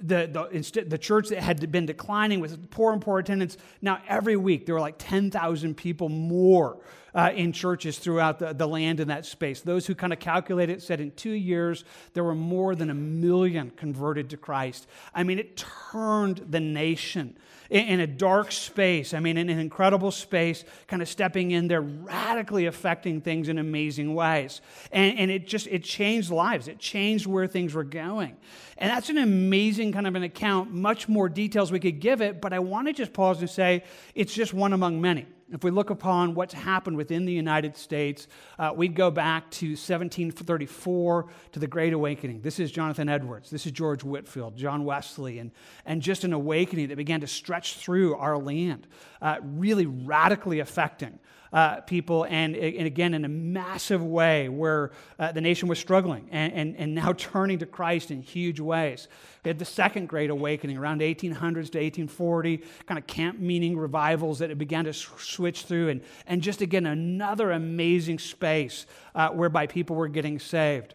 the, 0.00 0.28
the, 0.52 0.84
the 0.84 0.98
church 0.98 1.28
that 1.28 1.40
had 1.40 1.70
been 1.70 1.86
declining 1.86 2.40
with 2.40 2.70
poor 2.70 2.92
and 2.92 3.00
poor 3.00 3.18
attendance, 3.18 3.56
now 3.80 4.00
every 4.08 4.36
week 4.36 4.66
there 4.66 4.74
were 4.74 4.80
like 4.80 4.96
10,000 4.98 5.74
people 5.76 6.08
more 6.08 6.78
uh, 7.14 7.30
in 7.34 7.52
churches 7.52 7.98
throughout 7.98 8.38
the, 8.38 8.52
the 8.52 8.66
land 8.66 9.00
in 9.00 9.08
that 9.08 9.24
space. 9.24 9.60
Those 9.60 9.86
who 9.86 9.94
kind 9.94 10.12
of 10.12 10.18
calculated 10.18 10.82
said 10.82 11.00
in 11.00 11.12
two 11.12 11.30
years 11.30 11.84
there 12.12 12.24
were 12.24 12.34
more 12.34 12.74
than 12.74 12.90
a 12.90 12.94
million 12.94 13.70
converted 13.70 14.30
to 14.30 14.36
Christ. 14.36 14.86
I 15.14 15.22
mean, 15.22 15.38
it 15.38 15.56
turned 15.92 16.38
the 16.50 16.60
nation 16.60 17.36
in, 17.70 17.86
in 17.86 18.00
a 18.00 18.06
dark 18.06 18.50
space. 18.50 19.14
I 19.14 19.20
mean, 19.20 19.36
in 19.36 19.48
an 19.48 19.58
incredible 19.58 20.10
space, 20.10 20.64
kind 20.88 21.02
of 21.02 21.08
stepping 21.08 21.52
in 21.52 21.68
there, 21.68 21.82
radically 21.82 22.66
affecting 22.66 23.20
things 23.20 23.48
in 23.48 23.58
amazing 23.58 24.14
ways. 24.14 24.60
And, 24.90 25.18
and 25.18 25.30
it 25.30 25.46
just, 25.46 25.68
it 25.68 25.84
changed 25.84 26.30
lives. 26.30 26.66
It 26.66 26.80
changed 26.80 27.26
where 27.26 27.46
things 27.46 27.74
were 27.74 27.84
going. 27.84 28.36
And 28.78 28.90
that's 28.90 29.08
an 29.08 29.18
amazing 29.18 29.92
kind 29.92 30.06
of 30.06 30.14
an 30.14 30.22
account, 30.22 30.72
much 30.72 31.08
more 31.08 31.28
details 31.28 31.70
we 31.70 31.80
could 31.80 32.00
give 32.00 32.20
it, 32.20 32.40
but 32.40 32.52
I 32.52 32.58
want 32.58 32.88
to 32.88 32.92
just 32.92 33.12
pause 33.12 33.40
and 33.40 33.48
say 33.48 33.84
it's 34.14 34.34
just 34.34 34.52
one 34.52 34.72
among 34.72 35.00
many. 35.00 35.26
If 35.52 35.62
we 35.62 35.70
look 35.70 35.90
upon 35.90 36.34
what's 36.34 36.54
happened 36.54 36.96
within 36.96 37.26
the 37.26 37.32
United 37.32 37.76
States, 37.76 38.26
uh, 38.58 38.72
we'd 38.74 38.96
go 38.96 39.10
back 39.10 39.50
to 39.52 39.68
1734 39.68 41.26
to 41.52 41.60
the 41.60 41.66
Great 41.66 41.92
Awakening. 41.92 42.40
This 42.40 42.58
is 42.58 42.72
Jonathan 42.72 43.08
Edwards. 43.08 43.50
This 43.50 43.66
is 43.66 43.70
George 43.70 44.02
Whitefield, 44.02 44.56
John 44.56 44.84
Wesley, 44.84 45.38
and, 45.38 45.52
and 45.84 46.00
just 46.00 46.24
an 46.24 46.32
awakening 46.32 46.88
that 46.88 46.96
began 46.96 47.20
to 47.20 47.26
stretch 47.26 47.76
through 47.76 48.16
our 48.16 48.38
land, 48.38 48.86
uh, 49.20 49.36
really 49.42 49.86
radically 49.86 50.60
affecting 50.60 51.18
uh, 51.54 51.80
people, 51.82 52.24
and, 52.24 52.56
and, 52.56 52.84
again, 52.84 53.14
in 53.14 53.24
a 53.24 53.28
massive 53.28 54.04
way 54.04 54.48
where 54.48 54.90
uh, 55.20 55.30
the 55.30 55.40
nation 55.40 55.68
was 55.68 55.78
struggling 55.78 56.28
and, 56.32 56.52
and, 56.52 56.76
and 56.76 56.94
now 56.96 57.12
turning 57.16 57.60
to 57.60 57.66
Christ 57.66 58.10
in 58.10 58.20
huge 58.20 58.58
ways. 58.58 59.06
We 59.44 59.50
had 59.50 59.60
the 59.60 59.64
Second 59.64 60.08
Great 60.08 60.30
Awakening 60.30 60.76
around 60.76 61.00
1800s 61.00 61.70
to 61.70 61.78
1840, 61.78 62.56
kind 62.86 62.98
of 62.98 63.06
camp 63.06 63.38
meeting 63.38 63.78
revivals 63.78 64.40
that 64.40 64.50
it 64.50 64.58
began 64.58 64.84
to 64.86 64.92
switch 64.92 65.62
through, 65.62 65.90
and, 65.90 66.00
and 66.26 66.42
just 66.42 66.60
again, 66.60 66.86
another 66.86 67.52
amazing 67.52 68.18
space 68.18 68.86
uh, 69.14 69.28
whereby 69.28 69.68
people 69.68 69.94
were 69.94 70.08
getting 70.08 70.40
saved. 70.40 70.94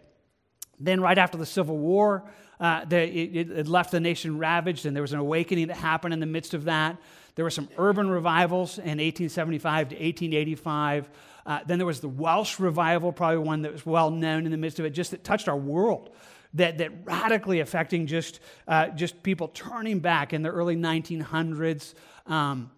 Then, 0.78 1.00
right 1.00 1.18
after 1.18 1.38
the 1.38 1.46
Civil 1.46 1.78
War, 1.78 2.30
uh, 2.60 2.84
the, 2.84 2.98
it, 2.98 3.50
it, 3.50 3.68
left 3.68 3.92
the 3.92 4.00
nation 4.02 4.38
ravaged, 4.38 4.86
and 4.86 4.94
there 4.94 5.02
was 5.02 5.14
an 5.14 5.20
awakening 5.20 5.68
that 5.68 5.78
happened 5.78 6.14
in 6.14 6.20
the 6.20 6.26
midst 6.26 6.54
of 6.54 6.66
that. 6.66 6.98
There 7.36 7.46
were 7.46 7.52
some 7.52 7.70
urban 7.78 8.10
revivals 8.10 8.78
in 8.78 9.00
1875 9.00 9.90
to 9.90 9.96
1885. 9.96 11.10
Uh, 11.46 11.60
then 11.66 11.80
there 11.80 11.88
was 11.88 12.00
the 12.00 12.10
Welsh 12.10 12.60
revival, 12.60 13.12
probably 13.12 13.38
one 13.38 13.62
that 13.64 13.72
was 13.72 13.86
well 13.86 14.12
known 14.12 14.46
in 14.46 14.52
the 14.52 14.58
midst 14.58 14.80
of 14.80 14.86
it, 14.86 14.92
just 14.92 15.12
that 15.12 15.24
touched 15.24 15.48
our 15.48 15.58
world. 15.58 16.10
That, 16.56 16.80
that 16.80 17.06
radically 17.06 17.60
affecting 17.60 18.08
just, 18.08 18.40
uh, 18.68 18.88
just 18.90 19.22
people 19.22 19.50
turning 19.50 20.00
back 20.00 20.34
in 20.34 20.42
the 20.42 20.50
early 20.50 20.76
1900s. 20.76 21.94
Um, 22.26 22.72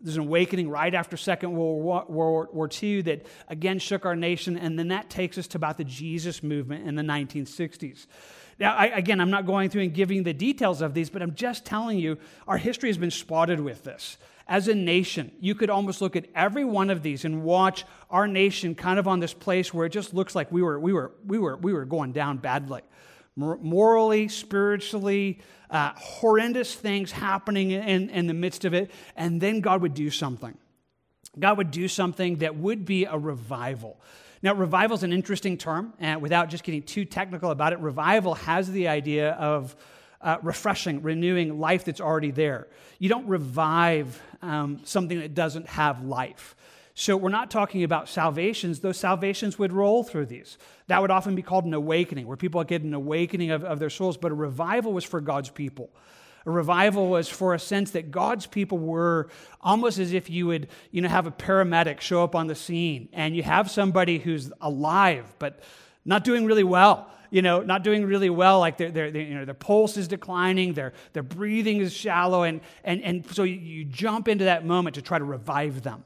there's 0.00 0.16
an 0.16 0.24
awakening 0.24 0.68
right 0.68 0.94
after 0.94 1.16
Second 1.16 1.52
World 1.56 2.08
War, 2.08 2.70
II 2.82 3.02
that 3.02 3.26
again 3.48 3.78
shook 3.78 4.04
our 4.04 4.16
nation, 4.16 4.56
and 4.56 4.78
then 4.78 4.88
that 4.88 5.08
takes 5.08 5.38
us 5.38 5.46
to 5.48 5.56
about 5.56 5.78
the 5.78 5.84
Jesus 5.84 6.42
movement 6.42 6.86
in 6.86 6.94
the 6.94 7.02
1960s. 7.02 8.06
Now, 8.58 8.74
I, 8.74 8.86
again, 8.86 9.20
I'm 9.20 9.30
not 9.30 9.46
going 9.46 9.68
through 9.68 9.82
and 9.82 9.94
giving 9.94 10.22
the 10.22 10.32
details 10.32 10.80
of 10.80 10.94
these, 10.94 11.10
but 11.10 11.22
I'm 11.22 11.34
just 11.34 11.64
telling 11.64 11.98
you 11.98 12.18
our 12.48 12.58
history 12.58 12.88
has 12.88 12.98
been 12.98 13.10
spotted 13.10 13.60
with 13.60 13.84
this. 13.84 14.18
As 14.48 14.68
a 14.68 14.74
nation, 14.74 15.32
you 15.40 15.54
could 15.54 15.70
almost 15.70 16.00
look 16.00 16.14
at 16.14 16.26
every 16.34 16.64
one 16.64 16.88
of 16.88 17.02
these 17.02 17.24
and 17.24 17.42
watch 17.42 17.84
our 18.10 18.28
nation 18.28 18.74
kind 18.74 18.98
of 18.98 19.08
on 19.08 19.20
this 19.20 19.34
place 19.34 19.74
where 19.74 19.86
it 19.86 19.90
just 19.90 20.14
looks 20.14 20.34
like 20.34 20.52
we 20.52 20.62
were, 20.62 20.78
we 20.78 20.92
were, 20.92 21.12
we 21.26 21.38
were, 21.38 21.56
we 21.56 21.72
were 21.72 21.84
going 21.84 22.12
down 22.12 22.38
badly. 22.38 22.82
Morally, 23.36 24.28
spiritually, 24.28 25.40
uh, 25.70 25.92
horrendous 25.96 26.74
things 26.74 27.12
happening 27.12 27.70
in, 27.70 28.08
in 28.08 28.26
the 28.26 28.34
midst 28.34 28.64
of 28.64 28.72
it, 28.72 28.90
and 29.14 29.40
then 29.40 29.60
God 29.60 29.82
would 29.82 29.94
do 29.94 30.10
something. 30.10 30.56
God 31.38 31.58
would 31.58 31.70
do 31.70 31.86
something 31.86 32.36
that 32.36 32.56
would 32.56 32.86
be 32.86 33.04
a 33.04 33.18
revival. 33.18 34.00
Now, 34.42 34.54
revival 34.54 34.96
is 34.96 35.02
an 35.02 35.12
interesting 35.12 35.58
term, 35.58 35.92
and 35.98 36.22
without 36.22 36.48
just 36.48 36.64
getting 36.64 36.82
too 36.82 37.04
technical 37.04 37.50
about 37.50 37.72
it, 37.72 37.78
revival 37.80 38.34
has 38.34 38.70
the 38.70 38.88
idea 38.88 39.32
of 39.32 39.76
uh, 40.20 40.38
refreshing, 40.42 41.02
renewing 41.02 41.60
life 41.60 41.84
that's 41.84 42.00
already 42.00 42.30
there. 42.30 42.68
You 42.98 43.08
don't 43.08 43.26
revive 43.26 44.20
um, 44.42 44.80
something 44.84 45.18
that 45.20 45.34
doesn't 45.34 45.66
have 45.68 46.02
life. 46.02 46.56
So, 46.98 47.14
we're 47.14 47.28
not 47.28 47.50
talking 47.50 47.84
about 47.84 48.08
salvations. 48.08 48.80
Those 48.80 48.96
salvations 48.96 49.58
would 49.58 49.70
roll 49.70 50.02
through 50.02 50.26
these. 50.26 50.56
That 50.86 51.02
would 51.02 51.10
often 51.10 51.34
be 51.34 51.42
called 51.42 51.66
an 51.66 51.74
awakening, 51.74 52.26
where 52.26 52.38
people 52.38 52.64
get 52.64 52.80
an 52.82 52.94
awakening 52.94 53.50
of, 53.50 53.64
of 53.64 53.78
their 53.78 53.90
souls, 53.90 54.16
but 54.16 54.32
a 54.32 54.34
revival 54.34 54.94
was 54.94 55.04
for 55.04 55.20
God's 55.20 55.50
people. 55.50 55.90
A 56.46 56.50
revival 56.50 57.08
was 57.08 57.28
for 57.28 57.52
a 57.52 57.58
sense 57.58 57.90
that 57.90 58.10
God's 58.10 58.46
people 58.46 58.78
were 58.78 59.28
almost 59.60 59.98
as 59.98 60.14
if 60.14 60.30
you 60.30 60.46
would, 60.46 60.68
you 60.90 61.02
know, 61.02 61.08
have 61.08 61.26
a 61.26 61.30
paramedic 61.30 62.00
show 62.00 62.24
up 62.24 62.34
on 62.34 62.46
the 62.46 62.54
scene 62.54 63.10
and 63.12 63.36
you 63.36 63.42
have 63.42 63.70
somebody 63.70 64.18
who's 64.18 64.50
alive 64.62 65.34
but 65.38 65.60
not 66.04 66.24
doing 66.24 66.46
really 66.46 66.64
well 66.64 67.10
you 67.28 67.42
know, 67.42 67.60
not 67.60 67.82
doing 67.82 68.06
really 68.06 68.30
well, 68.30 68.60
like 68.60 68.76
their, 68.76 68.92
their, 68.92 69.08
you 69.08 69.34
know, 69.34 69.44
their 69.44 69.52
pulse 69.52 69.96
is 69.96 70.06
declining, 70.06 70.74
their, 70.74 70.92
their 71.12 71.24
breathing 71.24 71.78
is 71.78 71.92
shallow, 71.92 72.44
and, 72.44 72.60
and, 72.84 73.02
and 73.02 73.30
so 73.34 73.42
you 73.42 73.84
jump 73.84 74.28
into 74.28 74.44
that 74.44 74.64
moment 74.64 74.94
to 74.94 75.02
try 75.02 75.18
to 75.18 75.24
revive 75.24 75.82
them, 75.82 76.04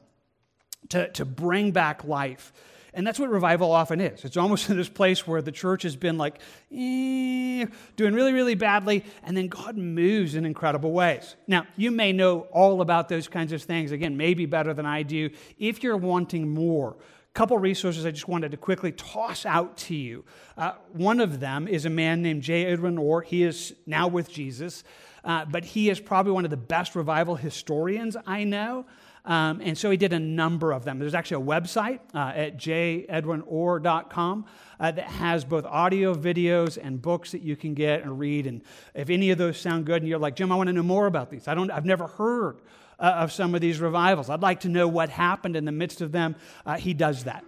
to, 0.89 1.09
to 1.09 1.25
bring 1.25 1.71
back 1.71 2.03
life. 2.03 2.53
And 2.93 3.07
that's 3.07 3.19
what 3.19 3.29
revival 3.29 3.71
often 3.71 4.01
is. 4.01 4.25
It's 4.25 4.37
almost 4.37 4.69
in 4.69 4.77
this 4.77 4.89
place 4.89 5.25
where 5.25 5.41
the 5.41 5.51
church 5.51 5.83
has 5.83 5.95
been 5.95 6.17
like, 6.17 6.39
eh, 6.71 7.65
doing 7.95 8.13
really, 8.13 8.33
really 8.33 8.55
badly, 8.55 9.05
and 9.23 9.35
then 9.35 9.47
God 9.47 9.77
moves 9.77 10.35
in 10.35 10.45
incredible 10.45 10.91
ways. 10.91 11.35
Now, 11.47 11.65
you 11.77 11.91
may 11.91 12.11
know 12.11 12.41
all 12.51 12.81
about 12.81 13.09
those 13.09 13.27
kinds 13.27 13.53
of 13.53 13.61
things, 13.61 13.91
again, 13.91 14.17
maybe 14.17 14.45
better 14.45 14.73
than 14.73 14.85
I 14.85 15.03
do. 15.03 15.29
If 15.57 15.83
you're 15.83 15.97
wanting 15.97 16.49
more, 16.49 16.97
a 16.97 17.33
couple 17.33 17.57
resources 17.57 18.05
I 18.05 18.11
just 18.11 18.27
wanted 18.27 18.51
to 18.51 18.57
quickly 18.57 18.91
toss 18.91 19.45
out 19.45 19.77
to 19.77 19.95
you. 19.95 20.25
Uh, 20.57 20.73
one 20.91 21.21
of 21.21 21.39
them 21.39 21.67
is 21.67 21.85
a 21.85 21.89
man 21.89 22.21
named 22.21 22.43
J. 22.43 22.65
Edwin 22.65 22.97
Orr. 22.97 23.21
He 23.21 23.43
is 23.43 23.73
now 23.85 24.09
with 24.09 24.29
Jesus, 24.29 24.83
uh, 25.23 25.45
but 25.45 25.63
he 25.63 25.89
is 25.89 26.01
probably 26.01 26.33
one 26.33 26.43
of 26.43 26.51
the 26.51 26.57
best 26.57 26.93
revival 26.93 27.35
historians 27.35 28.17
I 28.27 28.43
know. 28.43 28.85
Um, 29.23 29.61
and 29.63 29.77
so 29.77 29.91
he 29.91 29.97
did 29.97 30.13
a 30.13 30.19
number 30.19 30.71
of 30.71 30.83
them. 30.83 30.97
There's 30.97 31.13
actually 31.13 31.43
a 31.43 31.47
website 31.47 31.99
uh, 32.13 32.31
at 32.35 32.57
jedwinorr.com 32.57 34.45
uh, 34.79 34.91
that 34.91 35.05
has 35.05 35.45
both 35.45 35.65
audio, 35.65 36.15
videos, 36.15 36.79
and 36.81 36.99
books 36.99 37.31
that 37.31 37.41
you 37.41 37.55
can 37.55 37.75
get 37.75 38.01
and 38.01 38.17
read. 38.17 38.47
And 38.47 38.61
if 38.95 39.09
any 39.09 39.29
of 39.29 39.37
those 39.37 39.57
sound 39.59 39.85
good 39.85 40.01
and 40.01 40.09
you're 40.09 40.19
like, 40.19 40.35
Jim, 40.35 40.51
I 40.51 40.55
want 40.55 40.67
to 40.67 40.73
know 40.73 40.81
more 40.81 41.05
about 41.05 41.29
these, 41.29 41.47
I 41.47 41.53
don't, 41.53 41.69
I've 41.69 41.85
never 41.85 42.07
heard 42.07 42.61
uh, 42.99 43.03
of 43.17 43.31
some 43.31 43.53
of 43.53 43.61
these 43.61 43.79
revivals. 43.79 44.29
I'd 44.29 44.41
like 44.41 44.61
to 44.61 44.69
know 44.69 44.87
what 44.87 45.09
happened 45.09 45.55
in 45.55 45.65
the 45.65 45.71
midst 45.71 46.01
of 46.01 46.11
them. 46.11 46.35
Uh, 46.65 46.77
he 46.77 46.93
does 46.93 47.25
that 47.25 47.43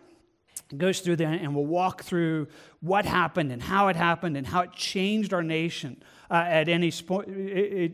goes 0.78 1.02
through 1.02 1.16
there 1.16 1.30
and 1.30 1.54
we'll 1.56 1.66
walk 1.66 2.04
through 2.04 2.48
what 2.82 3.06
happened 3.06 3.52
and 3.52 3.62
how 3.62 3.90
it 3.90 3.96
happened 3.96 4.36
and 4.36 4.48
how 4.48 4.62
it 4.62 4.72
changed 4.74 5.34
our 5.34 5.44
nation 5.44 6.02
uh, 6.32 6.46
at 6.48 6.68
any 6.68 6.90
spo- 6.90 7.28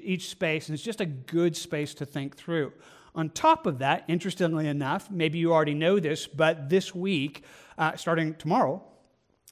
each 0.01 0.29
space. 0.29 0.69
And 0.69 0.75
it's 0.75 0.83
just 0.83 1.01
a 1.01 1.05
good 1.05 1.55
space 1.55 1.93
to 1.95 2.05
think 2.05 2.38
through. 2.38 2.71
On 3.16 3.30
top 3.30 3.66
of 3.66 3.80
that, 3.80 4.06
interestingly 4.08 4.68
enough, 4.68 5.10
maybe 5.10 5.39
you 5.39 5.51
already 5.51 5.74
know 5.74 6.00
this, 6.00 6.28
but 6.28 6.70
this 6.70 6.94
week, 6.94 7.44
uh, 7.78 7.96
starting 7.96 8.36
tomorrow, 8.36 8.84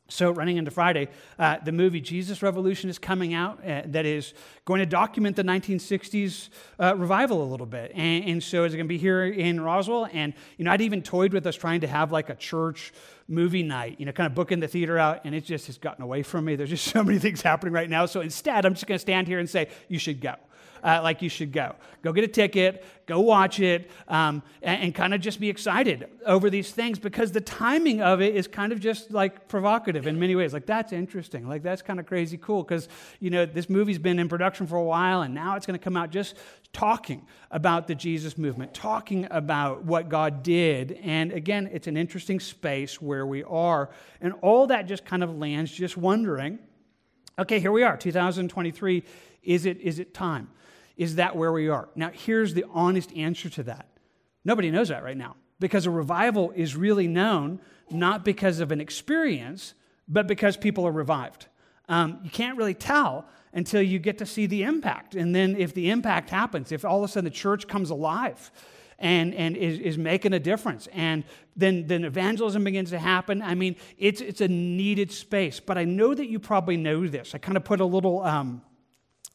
so, 0.09 0.31
running 0.31 0.55
into 0.55 0.71
Friday, 0.71 1.09
uh, 1.37 1.57
the 1.65 1.73
movie 1.73 1.99
Jesus 1.99 2.41
Revolution 2.41 2.89
is 2.89 2.97
coming 2.97 3.33
out 3.33 3.59
uh, 3.67 3.81
that 3.87 4.05
is 4.05 4.33
going 4.63 4.79
to 4.79 4.85
document 4.85 5.35
the 5.35 5.43
1960s 5.43 6.47
uh, 6.79 6.95
revival 6.95 7.43
a 7.43 7.49
little 7.49 7.65
bit. 7.65 7.91
And, 7.93 8.23
and, 8.23 8.43
so, 8.43 8.63
it's 8.63 8.73
going 8.73 8.85
to 8.85 8.89
be 8.89 8.97
here 8.97 9.25
in 9.25 9.59
Roswell. 9.59 10.07
And, 10.13 10.33
you 10.57 10.63
know, 10.63 10.71
I'd 10.71 10.79
even 10.79 11.01
toyed 11.01 11.33
with 11.33 11.45
us 11.45 11.57
trying 11.57 11.81
to 11.81 11.87
have 11.87 12.13
like 12.13 12.29
a 12.29 12.35
church 12.35 12.93
movie 13.27 13.63
night, 13.63 13.99
you 13.99 14.05
know, 14.05 14.13
kind 14.13 14.27
of 14.27 14.33
booking 14.33 14.61
the 14.61 14.67
theater 14.69 14.97
out. 14.97 15.21
And 15.25 15.35
it 15.35 15.43
just 15.43 15.67
has 15.67 15.77
gotten 15.77 16.03
away 16.03 16.23
from 16.23 16.45
me. 16.45 16.55
There's 16.55 16.69
just 16.69 16.87
so 16.87 17.03
many 17.03 17.19
things 17.19 17.41
happening 17.41 17.73
right 17.73 17.89
now. 17.89 18.05
So, 18.05 18.21
instead, 18.21 18.65
I'm 18.65 18.75
just 18.75 18.87
going 18.87 18.95
to 18.97 19.01
stand 19.01 19.27
here 19.27 19.39
and 19.39 19.49
say, 19.49 19.67
you 19.89 19.99
should 19.99 20.21
go. 20.21 20.35
Uh, 20.83 21.01
like 21.03 21.21
you 21.21 21.29
should 21.29 21.51
go. 21.51 21.75
Go 22.01 22.13
get 22.13 22.23
a 22.23 22.27
ticket, 22.27 22.85
go 23.05 23.19
watch 23.19 23.59
it, 23.59 23.89
um, 24.07 24.43
and, 24.61 24.83
and 24.83 24.95
kind 24.95 25.13
of 25.13 25.21
just 25.21 25.39
be 25.39 25.49
excited 25.49 26.07
over 26.25 26.49
these 26.49 26.71
things 26.71 26.99
because 26.99 27.31
the 27.31 27.41
timing 27.41 28.01
of 28.01 28.21
it 28.21 28.35
is 28.35 28.47
kind 28.47 28.71
of 28.71 28.79
just 28.79 29.11
like 29.11 29.47
provocative 29.47 30.07
in 30.07 30.19
many 30.19 30.35
ways. 30.35 30.53
Like, 30.53 30.65
that's 30.65 30.93
interesting. 30.93 31.47
Like, 31.47 31.63
that's 31.63 31.81
kind 31.81 31.99
of 31.99 32.05
crazy 32.05 32.37
cool 32.37 32.63
because, 32.63 32.87
you 33.19 33.29
know, 33.29 33.45
this 33.45 33.69
movie's 33.69 33.99
been 33.99 34.19
in 34.19 34.29
production 34.29 34.67
for 34.67 34.77
a 34.77 34.83
while 34.83 35.21
and 35.21 35.33
now 35.33 35.55
it's 35.55 35.65
going 35.65 35.77
to 35.77 35.83
come 35.83 35.97
out 35.97 36.11
just 36.11 36.35
talking 36.73 37.25
about 37.51 37.87
the 37.87 37.95
Jesus 37.95 38.37
movement, 38.37 38.73
talking 38.73 39.27
about 39.31 39.83
what 39.83 40.09
God 40.09 40.43
did. 40.43 40.99
And 41.03 41.31
again, 41.31 41.69
it's 41.71 41.87
an 41.87 41.97
interesting 41.97 42.39
space 42.39 43.01
where 43.01 43.25
we 43.25 43.43
are. 43.43 43.89
And 44.21 44.33
all 44.41 44.67
that 44.67 44.87
just 44.87 45.05
kind 45.05 45.23
of 45.23 45.37
lands 45.37 45.71
just 45.71 45.97
wondering 45.97 46.59
okay, 47.39 47.59
here 47.59 47.71
we 47.71 47.83
are, 47.83 47.95
2023. 47.95 49.03
Is 49.43 49.65
it, 49.65 49.79
is 49.79 49.99
it 49.99 50.13
time? 50.13 50.49
Is 50.97 51.15
that 51.15 51.35
where 51.35 51.51
we 51.51 51.69
are? 51.69 51.89
Now, 51.95 52.09
here's 52.11 52.53
the 52.53 52.65
honest 52.73 53.15
answer 53.15 53.49
to 53.49 53.63
that 53.63 53.87
nobody 54.43 54.71
knows 54.71 54.89
that 54.89 55.03
right 55.03 55.17
now 55.17 55.35
because 55.59 55.85
a 55.85 55.91
revival 55.91 56.51
is 56.51 56.75
really 56.75 57.07
known 57.07 57.59
not 57.89 58.25
because 58.25 58.59
of 58.59 58.71
an 58.71 58.81
experience, 58.81 59.73
but 60.07 60.27
because 60.27 60.57
people 60.57 60.85
are 60.85 60.91
revived. 60.91 61.47
Um, 61.89 62.19
you 62.23 62.29
can't 62.29 62.57
really 62.57 62.73
tell 62.73 63.25
until 63.53 63.81
you 63.81 63.97
get 63.97 64.17
to 64.17 64.25
see 64.25 64.45
the 64.45 64.63
impact. 64.63 65.15
And 65.15 65.33
then, 65.33 65.55
if 65.55 65.73
the 65.73 65.89
impact 65.89 66.29
happens, 66.29 66.71
if 66.71 66.83
all 66.83 67.03
of 67.03 67.09
a 67.09 67.11
sudden 67.11 67.25
the 67.25 67.31
church 67.31 67.67
comes 67.67 67.89
alive, 67.89 68.51
and, 68.99 69.33
and 69.35 69.55
is, 69.55 69.79
is 69.79 69.97
making 69.97 70.33
a 70.33 70.39
difference. 70.39 70.87
And 70.87 71.23
then, 71.55 71.87
then 71.87 72.03
evangelism 72.03 72.63
begins 72.63 72.89
to 72.89 72.99
happen. 72.99 73.41
I 73.41 73.55
mean, 73.55 73.75
it's, 73.97 74.21
it's 74.21 74.41
a 74.41 74.47
needed 74.47 75.11
space. 75.11 75.59
But 75.59 75.77
I 75.77 75.83
know 75.83 76.13
that 76.13 76.27
you 76.27 76.39
probably 76.39 76.77
know 76.77 77.07
this. 77.07 77.35
I 77.35 77.37
kind 77.37 77.57
of 77.57 77.63
put 77.63 77.79
a 77.79 77.85
little 77.85 78.23
um, 78.23 78.61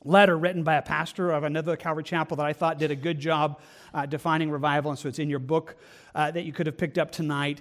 letter 0.05 0.37
written 0.37 0.63
by 0.63 0.75
a 0.77 0.83
pastor 0.83 1.31
of 1.31 1.45
another 1.45 1.77
Calvary 1.77 2.03
Chapel 2.03 2.37
that 2.37 2.47
I 2.47 2.53
thought 2.53 2.79
did 2.79 2.91
a 2.91 2.97
good 2.97 3.19
job 3.19 3.61
uh, 3.95 4.07
defining 4.07 4.51
revival. 4.51 4.91
And 4.91 4.99
so 4.99 5.09
it's 5.09 5.19
in 5.19 5.31
your 5.31 5.39
book 5.39 5.77
uh, 6.15 6.31
that 6.31 6.45
you 6.45 6.53
could 6.53 6.67
have 6.67 6.77
picked 6.77 6.99
up 6.99 7.11
tonight. 7.11 7.61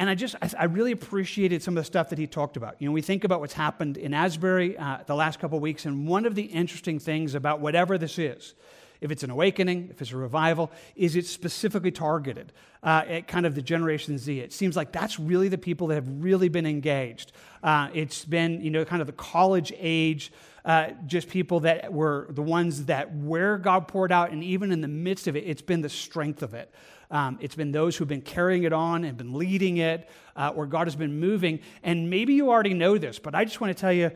And 0.00 0.08
I 0.08 0.14
just, 0.14 0.36
I 0.56 0.64
really 0.64 0.92
appreciated 0.92 1.60
some 1.60 1.76
of 1.76 1.80
the 1.80 1.86
stuff 1.86 2.10
that 2.10 2.18
he 2.18 2.26
talked 2.28 2.56
about. 2.56 2.76
You 2.78 2.88
know, 2.88 2.92
we 2.92 3.02
think 3.02 3.24
about 3.24 3.40
what's 3.40 3.54
happened 3.54 3.96
in 3.96 4.14
Asbury 4.14 4.78
uh, 4.78 4.98
the 5.06 5.16
last 5.16 5.40
couple 5.40 5.58
of 5.58 5.62
weeks, 5.62 5.86
and 5.86 6.06
one 6.06 6.24
of 6.24 6.36
the 6.36 6.42
interesting 6.42 7.00
things 7.00 7.34
about 7.34 7.60
whatever 7.60 7.98
this 7.98 8.16
is, 8.16 8.54
if 9.00 9.10
it's 9.10 9.22
an 9.22 9.30
awakening, 9.30 9.88
if 9.90 10.00
it's 10.02 10.12
a 10.12 10.16
revival, 10.16 10.70
is 10.96 11.16
it 11.16 11.26
specifically 11.26 11.90
targeted 11.90 12.52
uh, 12.82 13.04
at 13.06 13.28
kind 13.28 13.46
of 13.46 13.54
the 13.54 13.62
Generation 13.62 14.18
Z? 14.18 14.40
It 14.40 14.52
seems 14.52 14.76
like 14.76 14.92
that's 14.92 15.18
really 15.18 15.48
the 15.48 15.58
people 15.58 15.86
that 15.88 15.94
have 15.94 16.08
really 16.08 16.48
been 16.48 16.66
engaged. 16.66 17.32
Uh, 17.62 17.88
it's 17.94 18.24
been, 18.24 18.60
you 18.60 18.70
know, 18.70 18.84
kind 18.84 19.00
of 19.00 19.06
the 19.06 19.12
college 19.12 19.72
age, 19.78 20.32
uh, 20.64 20.88
just 21.06 21.28
people 21.28 21.60
that 21.60 21.92
were 21.92 22.26
the 22.30 22.42
ones 22.42 22.86
that 22.86 23.14
where 23.14 23.56
God 23.56 23.88
poured 23.88 24.12
out, 24.12 24.32
and 24.32 24.42
even 24.42 24.72
in 24.72 24.80
the 24.80 24.88
midst 24.88 25.28
of 25.28 25.36
it, 25.36 25.44
it's 25.46 25.62
been 25.62 25.80
the 25.80 25.88
strength 25.88 26.42
of 26.42 26.54
it. 26.54 26.72
Um, 27.10 27.38
it's 27.40 27.54
been 27.54 27.72
those 27.72 27.96
who've 27.96 28.08
been 28.08 28.20
carrying 28.20 28.64
it 28.64 28.72
on 28.72 29.04
and 29.04 29.16
been 29.16 29.32
leading 29.32 29.78
it, 29.78 30.08
uh, 30.36 30.52
where 30.52 30.66
God 30.66 30.86
has 30.86 30.96
been 30.96 31.18
moving. 31.18 31.60
And 31.82 32.10
maybe 32.10 32.34
you 32.34 32.50
already 32.50 32.74
know 32.74 32.98
this, 32.98 33.18
but 33.18 33.34
I 33.34 33.44
just 33.44 33.60
want 33.60 33.74
to 33.74 33.80
tell 33.80 33.92
you 33.92 34.10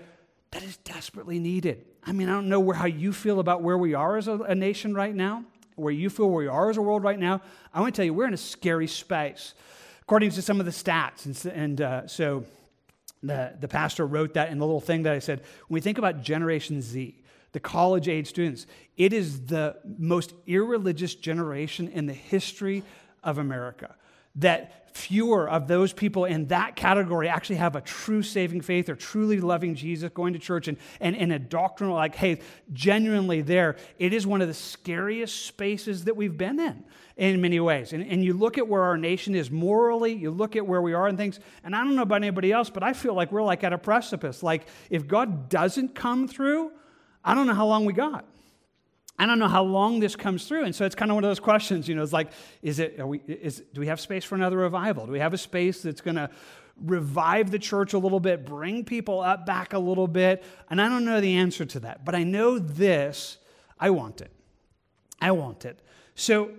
that 0.51 0.62
is 0.62 0.77
desperately 0.79 1.39
needed. 1.39 1.87
I 2.04 2.12
mean, 2.12 2.28
I 2.28 2.32
don't 2.32 2.49
know 2.49 2.61
where, 2.61 2.76
how 2.76 2.87
you 2.87 3.12
feel 3.12 3.38
about 3.40 3.62
where 3.62 3.78
we 3.78 3.94
are 3.94 4.16
as 4.16 4.28
a, 4.28 4.35
a 4.35 4.54
nation 4.54 4.94
right 4.94 5.14
now, 5.14 5.44
where 5.76 5.92
you 5.92 6.11
feel 6.11 6.28
where 6.28 6.44
we 6.44 6.49
are 6.49 6.68
as 6.68 6.76
a 6.76 6.82
world 6.82 7.02
right 7.04 7.18
now. 7.18 7.40
I 7.73 7.80
want 7.80 7.94
to 7.94 7.99
tell 7.99 8.04
you, 8.04 8.14
we're 8.14 8.26
in 8.26 8.35
a 8.35 8.38
scary 8.38 8.88
space, 8.88 9.54
according 10.02 10.30
to 10.30 10.42
some 10.42 10.61
of 10.61 10.66
the 10.66 10.73
stats. 10.73 11.26
And, 11.26 11.54
and 11.54 11.80
uh, 11.80 12.06
so 12.06 12.44
the, 13.23 13.54
the 13.61 13.68
pastor 13.68 14.06
wrote 14.06 14.35
that 14.35 14.50
in 14.50 14.59
the 14.59 14.66
little 14.66 14.80
thing 14.80 15.04
that 15.04 15.12
I 15.12 15.21
said. 15.21 15.40
When 15.68 15.75
we 15.75 15.80
think 15.80 15.99
about 15.99 16.23
Generation 16.23 16.82
Z, 16.82 17.23
the 17.52 17.61
college 17.61 18.09
age 18.09 18.28
students. 18.28 18.66
It 18.97 19.12
is 19.12 19.47
the 19.47 19.76
most 19.99 20.35
irreligious 20.47 21.14
generation 21.14 21.88
in 21.88 22.06
the 22.06 22.12
history 22.12 22.82
of 23.23 23.38
America. 23.38 23.94
That 24.37 24.83
fewer 24.97 25.49
of 25.49 25.69
those 25.69 25.93
people 25.93 26.25
in 26.25 26.49
that 26.49 26.77
category 26.77 27.29
actually 27.29 27.57
have 27.57 27.77
a 27.77 27.81
true 27.81 28.23
saving 28.23 28.61
faith 28.61 28.89
or 28.89 28.95
truly 28.95 29.41
loving 29.41 29.75
Jesus, 29.75 30.11
going 30.12 30.33
to 30.35 30.39
church, 30.39 30.69
and, 30.69 30.77
and, 31.01 31.17
and 31.17 31.33
a 31.33 31.39
doctrinal, 31.39 31.95
like, 31.95 32.15
hey, 32.15 32.41
genuinely 32.73 33.41
there. 33.43 33.77
It 33.99 34.12
is 34.12 34.27
one 34.27 34.43
of 34.43 34.49
the 34.49 34.55
scariest 34.55 35.47
spaces 35.47 36.05
that 36.05 36.17
we've 36.17 36.37
been 36.37 36.61
in 36.61 36.85
in 37.17 37.41
many 37.41 37.61
ways. 37.61 37.93
And, 37.93 38.07
and 38.07 38.25
you 38.25 38.33
look 38.33 38.59
at 38.59 38.69
where 38.69 38.83
our 38.83 38.97
nation 38.97 39.35
is 39.35 39.51
morally, 39.51 40.12
you 40.12 40.31
look 40.31 40.57
at 40.57 40.67
where 40.67 40.83
we 40.83 40.93
are 40.93 41.07
and 41.07 41.19
things, 41.19 41.41
and 41.65 41.75
I 41.75 41.85
don't 41.85 41.97
know 41.97 42.03
about 42.03 42.17
anybody 42.17 42.53
else, 42.53 42.71
but 42.71 42.83
I 42.83 42.93
feel 42.93 43.15
like 43.15 43.33
we're 43.33 43.43
like 43.43 43.65
at 43.65 43.73
a 43.73 43.79
precipice. 43.79 44.43
Like, 44.43 44.67
if 44.91 45.07
God 45.07 45.49
doesn't 45.49 45.95
come 45.95 46.29
through, 46.29 46.71
I 47.25 47.35
don't 47.35 47.47
know 47.47 47.55
how 47.55 47.67
long 47.67 47.85
we 47.85 47.93
got. 47.93 48.27
I 49.23 49.26
don't 49.26 49.38
know 49.38 49.47
how 49.47 49.62
long 49.62 50.00
this 50.00 50.17
comes 50.17 50.49
through. 50.49 50.64
And 50.64 50.75
so 50.75 50.85
it's 50.85 50.97
kind 50.97 51.09
of 51.11 51.14
one 51.14 51.23
of 51.23 51.30
those 51.30 51.39
questions, 51.39 51.87
you 51.87 51.95
know, 51.95 52.02
it's 52.02 52.13
like, 52.13 52.32
is 52.61 52.80
it, 52.80 52.99
are 52.99 53.06
we, 53.06 53.19
is, 53.19 53.63
do 53.73 53.80
we 53.80 53.87
have 53.87 54.00
space 54.00 54.25
for 54.25 54.35
another 54.35 54.56
revival? 54.56 55.06
Do 55.06 55.13
we 55.13 55.21
have 55.21 55.32
a 55.32 55.39
space 55.39 55.80
that's 55.80 56.00
going 56.00 56.17
to 56.17 56.28
revive 56.76 57.52
the 57.52 57.58
church 57.61 57.93
a 57.93 57.99
little 57.99 58.19
bit, 58.19 58.45
bring 58.45 58.85
people 58.85 59.21
up 59.21 59.47
back 59.47 59.75
a 59.75 59.78
little 59.78 60.08
bit? 60.08 60.43
And 60.71 60.82
I 60.82 60.89
don't 60.89 61.04
know 61.04 61.21
the 61.21 61.37
answer 61.37 61.65
to 61.65 61.80
that, 61.80 62.04
but 62.04 62.17
I 62.17 62.25
know 62.25 62.58
this 62.58 63.39
I 63.78 63.91
want 63.91 64.21
it. 64.21 64.32
I 65.21 65.30
want 65.30 65.65
it. 65.67 65.78
So 66.17 66.50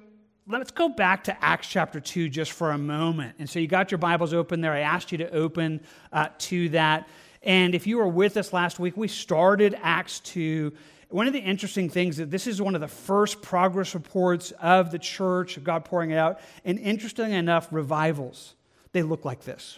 let's 0.47 0.71
go 0.71 0.87
back 0.87 1.25
to 1.25 1.43
Acts 1.43 1.67
chapter 1.67 1.99
2 1.99 2.29
just 2.29 2.53
for 2.53 2.71
a 2.71 2.77
moment. 2.77 3.35
And 3.39 3.49
so 3.49 3.59
you 3.59 3.67
got 3.67 3.91
your 3.91 3.97
Bibles 3.97 4.33
open 4.33 4.61
there. 4.61 4.71
I 4.71 4.79
asked 4.79 5.11
you 5.11 5.17
to 5.17 5.29
open 5.31 5.81
uh, 6.13 6.29
to 6.37 6.69
that. 6.69 7.09
And 7.41 7.75
if 7.75 7.87
you 7.87 7.97
were 7.97 8.07
with 8.07 8.37
us 8.37 8.53
last 8.53 8.79
week, 8.79 8.95
we 8.95 9.09
started 9.09 9.77
Acts 9.81 10.21
2. 10.21 10.71
One 11.13 11.27
of 11.27 11.33
the 11.33 11.39
interesting 11.39 11.89
things 11.89 12.17
that 12.17 12.31
this 12.31 12.47
is 12.47 12.59
one 12.59 12.73
of 12.73 12.81
the 12.81 12.87
first 12.87 13.43
progress 13.43 13.93
reports 13.93 14.49
of 14.59 14.89
the 14.89 14.97
church, 14.97 15.57
of 15.57 15.63
God 15.63 15.85
pouring 15.85 16.09
it 16.09 16.17
out. 16.17 16.39
And 16.65 16.79
interestingly 16.79 17.35
enough, 17.35 17.67
revivals, 17.69 18.55
they 18.93 19.03
look 19.03 19.23
like 19.23 19.43
this. 19.43 19.77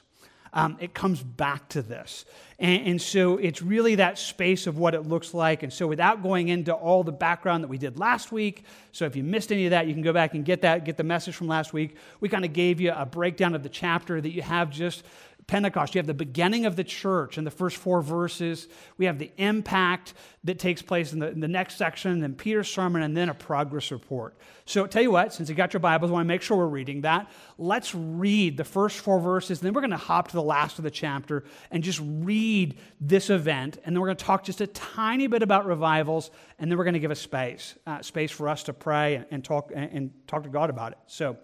Um, 0.53 0.77
it 0.79 0.93
comes 0.93 1.21
back 1.21 1.67
to 1.69 1.81
this. 1.81 2.23
And, 2.57 2.87
and, 2.87 3.01
so 3.01 3.35
it's 3.35 3.61
really 3.61 3.95
that 3.95 4.17
space 4.17 4.65
of 4.65 4.77
what 4.77 4.93
it 4.93 5.01
looks 5.01 5.33
like. 5.33 5.63
And 5.63 5.73
so 5.73 5.85
without 5.85 6.23
going 6.23 6.47
into 6.47 6.73
all 6.73 7.03
the 7.03 7.11
background 7.11 7.65
that 7.65 7.67
we 7.67 7.77
did 7.77 7.99
last 7.99 8.31
week, 8.31 8.63
so 8.93 9.03
if 9.03 9.17
you 9.17 9.23
missed 9.23 9.51
any 9.51 9.65
of 9.65 9.71
that, 9.71 9.87
you 9.87 9.93
can 9.93 10.03
go 10.03 10.13
back 10.13 10.35
and 10.35 10.45
get 10.45 10.61
that, 10.61 10.85
get 10.85 10.95
the 10.95 11.03
message 11.03 11.35
from 11.35 11.49
last 11.49 11.73
week. 11.73 11.97
We 12.21 12.29
kind 12.29 12.45
of 12.45 12.53
gave 12.53 12.79
you 12.79 12.93
a 12.95 13.05
breakdown 13.05 13.53
of 13.53 13.63
the 13.63 13.67
chapter 13.67 14.21
that 14.21 14.31
you 14.31 14.41
have 14.41 14.69
just 14.69 15.03
Pentecost, 15.47 15.93
you 15.93 15.99
have 15.99 16.07
the 16.07 16.13
beginning 16.15 16.65
of 16.65 16.75
the 16.75 16.83
church 16.83 17.37
in 17.37 17.43
the 17.43 17.51
first 17.51 17.77
four 17.77 18.01
verses. 18.01 18.67
We 18.97 19.05
have 19.05 19.19
the 19.19 19.31
impact 19.37 20.15
that 20.43 20.57
takes 20.57 20.81
place 20.81 21.13
in 21.13 21.19
the, 21.19 21.29
in 21.29 21.39
the 21.39 21.47
next 21.47 21.77
section, 21.77 22.19
then 22.19 22.33
Peter's 22.33 22.67
sermon, 22.67 23.03
and 23.03 23.15
then 23.15 23.29
a 23.29 23.33
progress 23.35 23.91
report. 23.91 24.35
So, 24.65 24.87
tell 24.87 25.03
you 25.03 25.11
what, 25.11 25.33
since 25.33 25.47
you 25.47 25.53
got 25.53 25.71
your 25.71 25.81
Bibles, 25.81 26.09
I 26.09 26.13
want 26.15 26.25
to 26.25 26.27
make 26.27 26.41
sure 26.41 26.57
we're 26.57 26.65
reading 26.65 27.01
that. 27.01 27.29
Let's 27.59 27.93
read 27.93 28.57
the 28.57 28.63
first 28.63 28.99
four 28.99 29.19
verses, 29.19 29.59
then 29.59 29.73
we're 29.73 29.81
going 29.81 29.91
to 29.91 29.97
hop 29.97 30.29
to 30.29 30.33
the 30.33 30.41
last 30.41 30.79
of 30.79 30.83
the 30.83 30.91
chapter 30.91 31.43
and 31.69 31.83
just 31.83 32.01
read 32.03 32.79
this 32.99 33.29
event. 33.29 33.77
And 33.85 33.95
then 33.95 34.01
we're 34.01 34.07
going 34.07 34.17
to 34.17 34.25
talk 34.25 34.43
just 34.43 34.61
a 34.61 34.67
tiny 34.67 35.27
bit 35.27 35.43
about 35.43 35.67
revivals, 35.67 36.31
and 36.57 36.71
then 36.71 36.77
we're 36.79 36.85
going 36.85 36.95
to 36.95 36.99
give 36.99 37.11
a 37.11 37.15
space, 37.15 37.75
uh, 37.85 38.01
space 38.01 38.31
for 38.31 38.49
us 38.49 38.63
to 38.63 38.73
pray 38.73 39.15
and, 39.15 39.25
and 39.29 39.43
talk, 39.43 39.71
and, 39.75 39.91
and 39.91 40.27
talk 40.27 40.41
to 40.43 40.49
God 40.49 40.71
about 40.71 40.93
it. 40.93 40.97
So, 41.05 41.37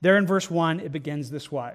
there 0.00 0.16
in 0.16 0.26
verse 0.26 0.50
1, 0.50 0.80
it 0.80 0.90
begins 0.90 1.30
this 1.30 1.52
way 1.52 1.74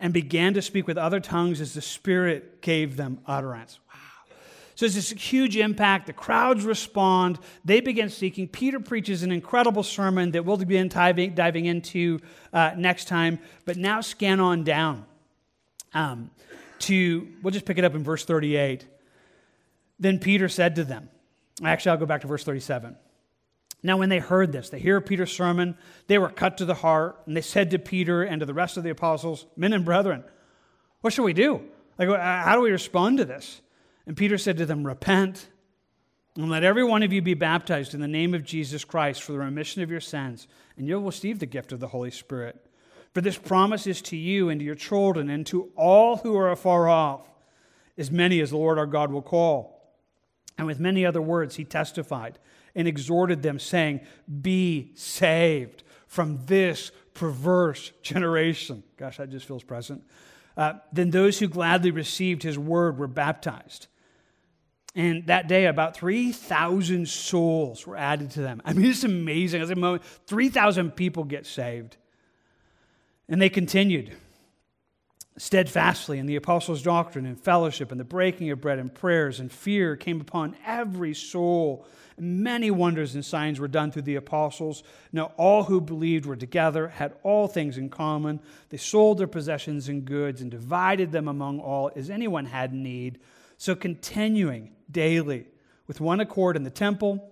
and 0.00 0.12
began 0.12 0.54
to 0.54 0.62
speak 0.62 0.86
with 0.86 0.98
other 0.98 1.20
tongues 1.20 1.60
as 1.60 1.74
the 1.74 1.82
Spirit 1.82 2.62
gave 2.62 2.96
them 2.96 3.20
utterance. 3.26 3.78
Wow. 3.92 4.00
So 4.74 4.86
it's 4.86 4.94
this 4.94 5.10
huge 5.10 5.58
impact. 5.58 6.06
The 6.06 6.14
crowds 6.14 6.64
respond. 6.64 7.38
They 7.66 7.80
begin 7.80 8.08
seeking. 8.08 8.48
Peter 8.48 8.80
preaches 8.80 9.22
an 9.22 9.30
incredible 9.30 9.82
sermon 9.82 10.30
that 10.30 10.46
we'll 10.46 10.56
begin 10.56 10.88
diving, 10.88 11.34
diving 11.34 11.66
into 11.66 12.18
uh, 12.52 12.72
next 12.76 13.06
time. 13.06 13.38
But 13.66 13.76
now 13.76 14.00
scan 14.00 14.40
on 14.40 14.64
down 14.64 15.04
um, 15.92 16.30
to, 16.80 17.28
we'll 17.42 17.52
just 17.52 17.66
pick 17.66 17.76
it 17.76 17.84
up 17.84 17.94
in 17.94 18.02
verse 18.02 18.24
38. 18.24 18.86
Then 19.98 20.18
Peter 20.18 20.48
said 20.48 20.76
to 20.76 20.84
them, 20.84 21.10
actually, 21.62 21.90
I'll 21.90 21.98
go 21.98 22.06
back 22.06 22.22
to 22.22 22.26
verse 22.26 22.42
37. 22.42 22.96
Now, 23.82 23.96
when 23.96 24.10
they 24.10 24.18
heard 24.18 24.52
this, 24.52 24.68
they 24.68 24.78
hear 24.78 25.00
Peter's 25.00 25.32
sermon, 25.32 25.76
they 26.06 26.18
were 26.18 26.28
cut 26.28 26.58
to 26.58 26.64
the 26.64 26.74
heart, 26.74 27.20
and 27.26 27.36
they 27.36 27.40
said 27.40 27.70
to 27.70 27.78
Peter 27.78 28.22
and 28.22 28.40
to 28.40 28.46
the 28.46 28.54
rest 28.54 28.76
of 28.76 28.84
the 28.84 28.90
apostles, 28.90 29.46
Men 29.56 29.72
and 29.72 29.84
brethren, 29.84 30.22
what 31.00 31.12
shall 31.12 31.24
we 31.24 31.32
do? 31.32 31.62
Like, 31.98 32.08
uh, 32.08 32.18
how 32.18 32.56
do 32.56 32.62
we 32.62 32.70
respond 32.70 33.18
to 33.18 33.24
this? 33.24 33.62
And 34.06 34.16
Peter 34.16 34.38
said 34.38 34.58
to 34.58 34.66
them, 34.66 34.86
Repent 34.86 35.48
And 36.36 36.50
let 36.50 36.64
every 36.64 36.84
one 36.84 37.02
of 37.02 37.12
you 37.12 37.22
be 37.22 37.34
baptized 37.34 37.94
in 37.94 38.00
the 38.00 38.08
name 38.08 38.34
of 38.34 38.44
Jesus 38.44 38.84
Christ 38.84 39.22
for 39.22 39.32
the 39.32 39.38
remission 39.38 39.82
of 39.82 39.90
your 39.90 40.00
sins, 40.00 40.46
and 40.76 40.86
you'll 40.86 41.02
receive 41.02 41.38
the 41.38 41.46
gift 41.46 41.72
of 41.72 41.80
the 41.80 41.88
Holy 41.88 42.10
Spirit. 42.10 42.66
For 43.14 43.20
this 43.20 43.38
promise 43.38 43.86
is 43.86 44.02
to 44.02 44.16
you 44.16 44.50
and 44.50 44.60
to 44.60 44.64
your 44.64 44.74
children 44.74 45.30
and 45.30 45.46
to 45.46 45.70
all 45.74 46.18
who 46.18 46.36
are 46.36 46.50
afar 46.50 46.88
off, 46.88 47.28
as 47.98 48.10
many 48.10 48.40
as 48.40 48.50
the 48.50 48.56
Lord 48.56 48.78
our 48.78 48.86
God 48.86 49.10
will 49.10 49.22
call. 49.22 49.94
And 50.56 50.66
with 50.66 50.78
many 50.78 51.04
other 51.06 51.22
words, 51.22 51.56
he 51.56 51.64
testified 51.64 52.38
and 52.74 52.86
exhorted 52.88 53.42
them, 53.42 53.58
saying, 53.58 54.00
Be 54.40 54.92
saved 54.94 55.82
from 56.06 56.44
this 56.46 56.90
perverse 57.14 57.92
generation. 58.02 58.82
Gosh, 58.96 59.18
that 59.18 59.30
just 59.30 59.46
feels 59.46 59.64
present. 59.64 60.02
Uh, 60.56 60.74
then 60.92 61.10
those 61.10 61.38
who 61.38 61.48
gladly 61.48 61.90
received 61.90 62.42
his 62.42 62.58
word 62.58 62.98
were 62.98 63.06
baptized. 63.06 63.86
And 64.94 65.26
that 65.26 65.46
day, 65.46 65.66
about 65.66 65.96
3,000 65.96 67.08
souls 67.08 67.86
were 67.86 67.96
added 67.96 68.32
to 68.32 68.42
them. 68.42 68.60
I 68.64 68.72
mean, 68.72 68.90
it's 68.90 69.04
amazing. 69.04 69.62
Moment, 69.78 70.02
3,000 70.26 70.90
people 70.92 71.24
get 71.24 71.46
saved. 71.46 71.96
And 73.28 73.40
they 73.40 73.48
continued 73.48 74.12
steadfastly 75.36 76.18
in 76.18 76.26
the 76.26 76.36
apostles' 76.36 76.82
doctrine 76.82 77.26
and 77.26 77.40
fellowship 77.40 77.90
and 77.90 78.00
the 78.00 78.04
breaking 78.04 78.50
of 78.50 78.60
bread 78.60 78.78
and 78.78 78.94
prayers, 78.94 79.40
and 79.40 79.50
fear 79.50 79.96
came 79.96 80.20
upon 80.20 80.56
every 80.66 81.14
soul. 81.14 81.86
Many 82.18 82.70
wonders 82.70 83.14
and 83.14 83.24
signs 83.24 83.58
were 83.58 83.68
done 83.68 83.90
through 83.90 84.02
the 84.02 84.16
apostles. 84.16 84.82
Now, 85.12 85.32
all 85.36 85.62
who 85.62 85.80
believed 85.80 86.26
were 86.26 86.36
together, 86.36 86.88
had 86.88 87.14
all 87.22 87.48
things 87.48 87.78
in 87.78 87.88
common. 87.88 88.40
They 88.68 88.76
sold 88.76 89.18
their 89.18 89.26
possessions 89.26 89.88
and 89.88 90.04
goods 90.04 90.42
and 90.42 90.50
divided 90.50 91.12
them 91.12 91.28
among 91.28 91.60
all 91.60 91.90
as 91.96 92.10
anyone 92.10 92.46
had 92.46 92.74
need. 92.74 93.20
So, 93.56 93.74
continuing 93.74 94.72
daily 94.90 95.46
with 95.86 96.00
one 96.00 96.20
accord 96.20 96.56
in 96.56 96.64
the 96.64 96.70
temple, 96.70 97.26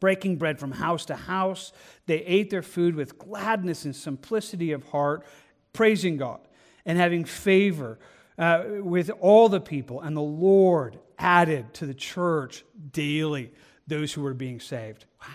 breaking 0.00 0.36
bread 0.36 0.58
from 0.58 0.72
house 0.72 1.06
to 1.06 1.16
house, 1.16 1.72
they 2.06 2.18
ate 2.24 2.50
their 2.50 2.62
food 2.62 2.94
with 2.94 3.16
gladness 3.16 3.84
and 3.84 3.96
simplicity 3.96 4.72
of 4.72 4.84
heart, 4.88 5.24
praising 5.72 6.18
God 6.18 6.40
and 6.84 6.98
having 6.98 7.24
favor 7.24 7.98
uh, 8.38 8.64
with 8.80 9.10
all 9.20 9.48
the 9.48 9.60
people. 9.60 10.00
And 10.00 10.16
the 10.16 10.20
Lord 10.20 10.98
added 11.18 11.72
to 11.74 11.86
the 11.86 11.94
church 11.94 12.64
daily 12.92 13.52
those 13.86 14.12
who 14.12 14.22
were 14.22 14.34
being 14.34 14.60
saved. 14.60 15.04
Wow. 15.20 15.28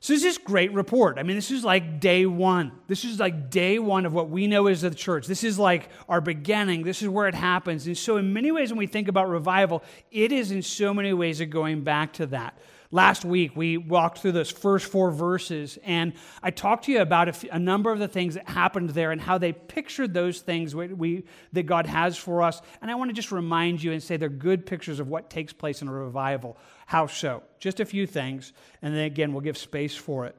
So 0.00 0.12
this 0.12 0.24
is 0.24 0.38
great 0.38 0.72
report. 0.72 1.18
I 1.18 1.24
mean, 1.24 1.34
this 1.34 1.50
is 1.50 1.64
like 1.64 1.98
day 1.98 2.26
one. 2.26 2.70
This 2.86 3.04
is 3.04 3.18
like 3.18 3.50
day 3.50 3.80
one 3.80 4.06
of 4.06 4.12
what 4.12 4.30
we 4.30 4.46
know 4.46 4.68
as 4.68 4.82
the 4.82 4.90
church. 4.90 5.26
This 5.26 5.42
is 5.42 5.58
like 5.58 5.88
our 6.08 6.20
beginning. 6.20 6.84
This 6.84 7.02
is 7.02 7.08
where 7.08 7.26
it 7.26 7.34
happens. 7.34 7.88
And 7.88 7.98
so, 7.98 8.16
in 8.16 8.32
many 8.32 8.52
ways, 8.52 8.70
when 8.70 8.78
we 8.78 8.86
think 8.86 9.08
about 9.08 9.28
revival, 9.28 9.82
it 10.12 10.30
is 10.30 10.52
in 10.52 10.62
so 10.62 10.94
many 10.94 11.12
ways 11.12 11.40
of 11.40 11.50
going 11.50 11.82
back 11.82 12.12
to 12.14 12.26
that. 12.26 12.56
Last 12.90 13.24
week, 13.24 13.56
we 13.56 13.76
walked 13.76 14.18
through 14.18 14.32
those 14.32 14.50
first 14.50 14.86
four 14.86 15.10
verses, 15.10 15.78
and 15.82 16.12
I 16.42 16.50
talked 16.50 16.84
to 16.84 16.92
you 16.92 17.00
about 17.00 17.28
a, 17.28 17.30
f- 17.30 17.44
a 17.50 17.58
number 17.58 17.90
of 17.90 17.98
the 17.98 18.06
things 18.06 18.34
that 18.34 18.48
happened 18.48 18.90
there 18.90 19.10
and 19.10 19.20
how 19.20 19.38
they 19.38 19.52
pictured 19.52 20.14
those 20.14 20.40
things 20.40 20.74
we, 20.74 20.88
we, 20.88 21.24
that 21.52 21.64
God 21.64 21.86
has 21.86 22.16
for 22.16 22.42
us. 22.42 22.62
And 22.80 22.90
I 22.90 22.94
want 22.94 23.10
to 23.10 23.14
just 23.14 23.32
remind 23.32 23.82
you 23.82 23.92
and 23.92 24.02
say 24.02 24.16
they're 24.16 24.28
good 24.28 24.66
pictures 24.66 25.00
of 25.00 25.08
what 25.08 25.30
takes 25.30 25.52
place 25.52 25.82
in 25.82 25.88
a 25.88 25.92
revival. 25.92 26.56
How 26.86 27.08
so? 27.08 27.42
Just 27.58 27.80
a 27.80 27.84
few 27.84 28.06
things, 28.06 28.52
and 28.82 28.94
then 28.94 29.04
again, 29.04 29.32
we'll 29.32 29.40
give 29.40 29.58
space 29.58 29.96
for 29.96 30.26
it. 30.26 30.36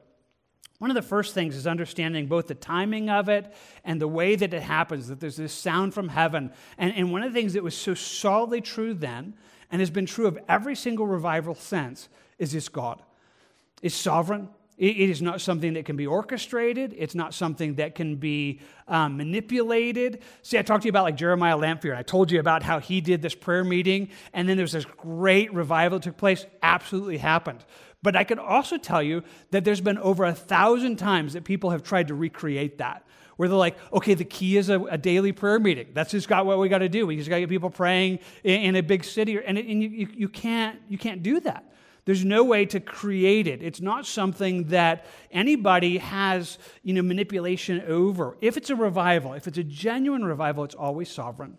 One 0.78 0.90
of 0.90 0.94
the 0.94 1.02
first 1.02 1.34
things 1.34 1.56
is 1.56 1.66
understanding 1.66 2.28
both 2.28 2.46
the 2.46 2.54
timing 2.54 3.10
of 3.10 3.28
it 3.28 3.52
and 3.84 4.00
the 4.00 4.08
way 4.08 4.36
that 4.36 4.54
it 4.54 4.62
happens, 4.62 5.08
that 5.08 5.18
there's 5.18 5.36
this 5.36 5.52
sound 5.52 5.92
from 5.92 6.08
heaven. 6.08 6.52
And, 6.78 6.94
and 6.94 7.12
one 7.12 7.22
of 7.22 7.32
the 7.32 7.38
things 7.38 7.54
that 7.54 7.64
was 7.64 7.76
so 7.76 7.94
solidly 7.94 8.60
true 8.60 8.94
then 8.94 9.34
and 9.70 9.80
has 9.80 9.90
been 9.90 10.06
true 10.06 10.26
of 10.26 10.38
every 10.48 10.76
single 10.76 11.06
revival 11.06 11.56
since 11.56 12.08
is 12.38 12.52
this 12.52 12.68
God. 12.68 13.02
It's 13.82 13.94
sovereign. 13.94 14.48
It 14.78 15.10
is 15.10 15.20
not 15.20 15.40
something 15.40 15.72
that 15.72 15.86
can 15.86 15.96
be 15.96 16.06
orchestrated. 16.06 16.94
It's 16.96 17.16
not 17.16 17.34
something 17.34 17.74
that 17.76 17.96
can 17.96 18.14
be 18.14 18.60
um, 18.86 19.16
manipulated. 19.16 20.22
See, 20.42 20.56
I 20.56 20.62
talked 20.62 20.82
to 20.82 20.86
you 20.86 20.90
about 20.90 21.02
like 21.02 21.16
Jeremiah 21.16 21.56
Lanphier. 21.56 21.96
I 21.96 22.04
told 22.04 22.30
you 22.30 22.38
about 22.38 22.62
how 22.62 22.78
he 22.78 23.00
did 23.00 23.20
this 23.20 23.34
prayer 23.34 23.64
meeting, 23.64 24.10
and 24.32 24.48
then 24.48 24.56
there's 24.56 24.70
this 24.70 24.84
great 24.84 25.52
revival 25.52 25.98
that 25.98 26.04
took 26.04 26.16
place. 26.16 26.46
Absolutely 26.62 27.18
happened. 27.18 27.64
But 28.04 28.14
I 28.14 28.22
could 28.22 28.38
also 28.38 28.76
tell 28.76 29.02
you 29.02 29.24
that 29.50 29.64
there's 29.64 29.80
been 29.80 29.98
over 29.98 30.24
a 30.24 30.32
thousand 30.32 30.96
times 30.96 31.32
that 31.32 31.42
people 31.42 31.70
have 31.70 31.82
tried 31.82 32.08
to 32.08 32.14
recreate 32.14 32.78
that 32.78 33.04
where 33.36 33.48
they're 33.48 33.58
like, 33.58 33.76
okay, 33.92 34.14
the 34.14 34.24
key 34.24 34.56
is 34.56 34.68
a, 34.68 34.80
a 34.82 34.98
daily 34.98 35.32
prayer 35.32 35.58
meeting. 35.58 35.88
That's 35.92 36.12
just 36.12 36.28
got 36.28 36.46
what 36.46 36.58
we 36.58 36.68
got 36.68 36.78
to 36.78 36.88
do. 36.88 37.06
We 37.06 37.16
just 37.16 37.28
got 37.28 37.36
to 37.36 37.40
get 37.42 37.48
people 37.48 37.70
praying 37.70 38.20
in, 38.44 38.60
in 38.62 38.76
a 38.76 38.82
big 38.82 39.04
city, 39.04 39.38
and, 39.44 39.58
it, 39.58 39.66
and 39.66 39.82
you, 39.82 40.08
you, 40.12 40.28
can't, 40.28 40.80
you 40.88 40.98
can't 40.98 41.22
do 41.22 41.40
that. 41.40 41.64
There's 42.08 42.24
no 42.24 42.42
way 42.42 42.64
to 42.64 42.80
create 42.80 43.46
it. 43.46 43.62
It's 43.62 43.82
not 43.82 44.06
something 44.06 44.64
that 44.68 45.04
anybody 45.30 45.98
has, 45.98 46.56
you 46.82 46.94
know, 46.94 47.02
manipulation 47.02 47.82
over. 47.86 48.38
If 48.40 48.56
it's 48.56 48.70
a 48.70 48.74
revival, 48.74 49.34
if 49.34 49.46
it's 49.46 49.58
a 49.58 49.62
genuine 49.62 50.24
revival, 50.24 50.64
it's 50.64 50.74
always 50.74 51.10
sovereign. 51.10 51.58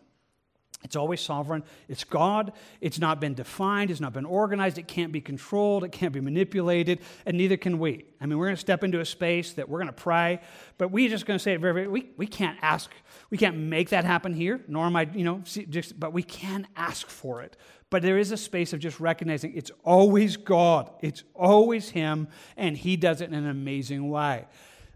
It's 0.83 0.95
always 0.95 1.21
sovereign. 1.21 1.63
It's 1.87 2.03
God. 2.03 2.53
It's 2.81 2.97
not 2.97 3.19
been 3.21 3.35
defined. 3.35 3.91
It's 3.91 3.99
not 3.99 4.13
been 4.13 4.25
organized. 4.25 4.79
It 4.79 4.87
can't 4.87 5.11
be 5.11 5.21
controlled. 5.21 5.83
It 5.83 5.91
can't 5.91 6.13
be 6.13 6.21
manipulated. 6.21 7.01
And 7.27 7.37
neither 7.37 7.57
can 7.57 7.77
we. 7.77 8.05
I 8.19 8.25
mean, 8.25 8.39
we're 8.39 8.47
going 8.47 8.55
to 8.55 8.59
step 8.59 8.83
into 8.83 9.01
a 9.01 9.05
space 9.05 9.53
that 9.53 9.69
we're 9.69 9.77
going 9.77 9.93
to 9.93 9.93
pray, 9.93 10.41
but 10.79 10.89
we're 10.89 11.09
just 11.09 11.27
going 11.27 11.37
to 11.37 11.43
say 11.43 11.53
it 11.53 11.61
very, 11.61 11.73
very, 11.73 11.87
we, 11.87 12.09
we 12.17 12.25
can't 12.25 12.57
ask, 12.63 12.89
we 13.29 13.37
can't 13.37 13.57
make 13.57 13.89
that 13.89 14.03
happen 14.03 14.33
here, 14.33 14.61
nor 14.67 14.87
am 14.87 14.95
I, 14.95 15.09
you 15.13 15.23
know, 15.23 15.43
just, 15.43 15.99
but 15.99 16.11
we 16.11 16.23
can 16.23 16.65
ask 16.75 17.07
for 17.07 17.43
it. 17.43 17.55
But 17.89 18.03
there 18.03 18.17
is 18.17 18.31
a 18.31 18.37
space 18.37 18.73
of 18.73 18.79
just 18.79 18.99
recognizing 18.99 19.55
it's 19.55 19.71
always 19.83 20.37
God. 20.37 20.91
It's 21.01 21.23
always 21.33 21.89
Him, 21.89 22.27
and 22.55 22.77
He 22.77 22.97
does 22.97 23.21
it 23.21 23.29
in 23.29 23.33
an 23.33 23.47
amazing 23.47 24.09
way. 24.09 24.45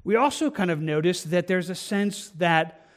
We 0.03 0.15
also 0.15 0.51
kind 0.51 0.69
of 0.69 0.82
notice 0.82 1.23
that 1.23 1.47
there's 1.47 1.69
a 1.69 1.75
sense 1.75 2.29
that 2.38 2.88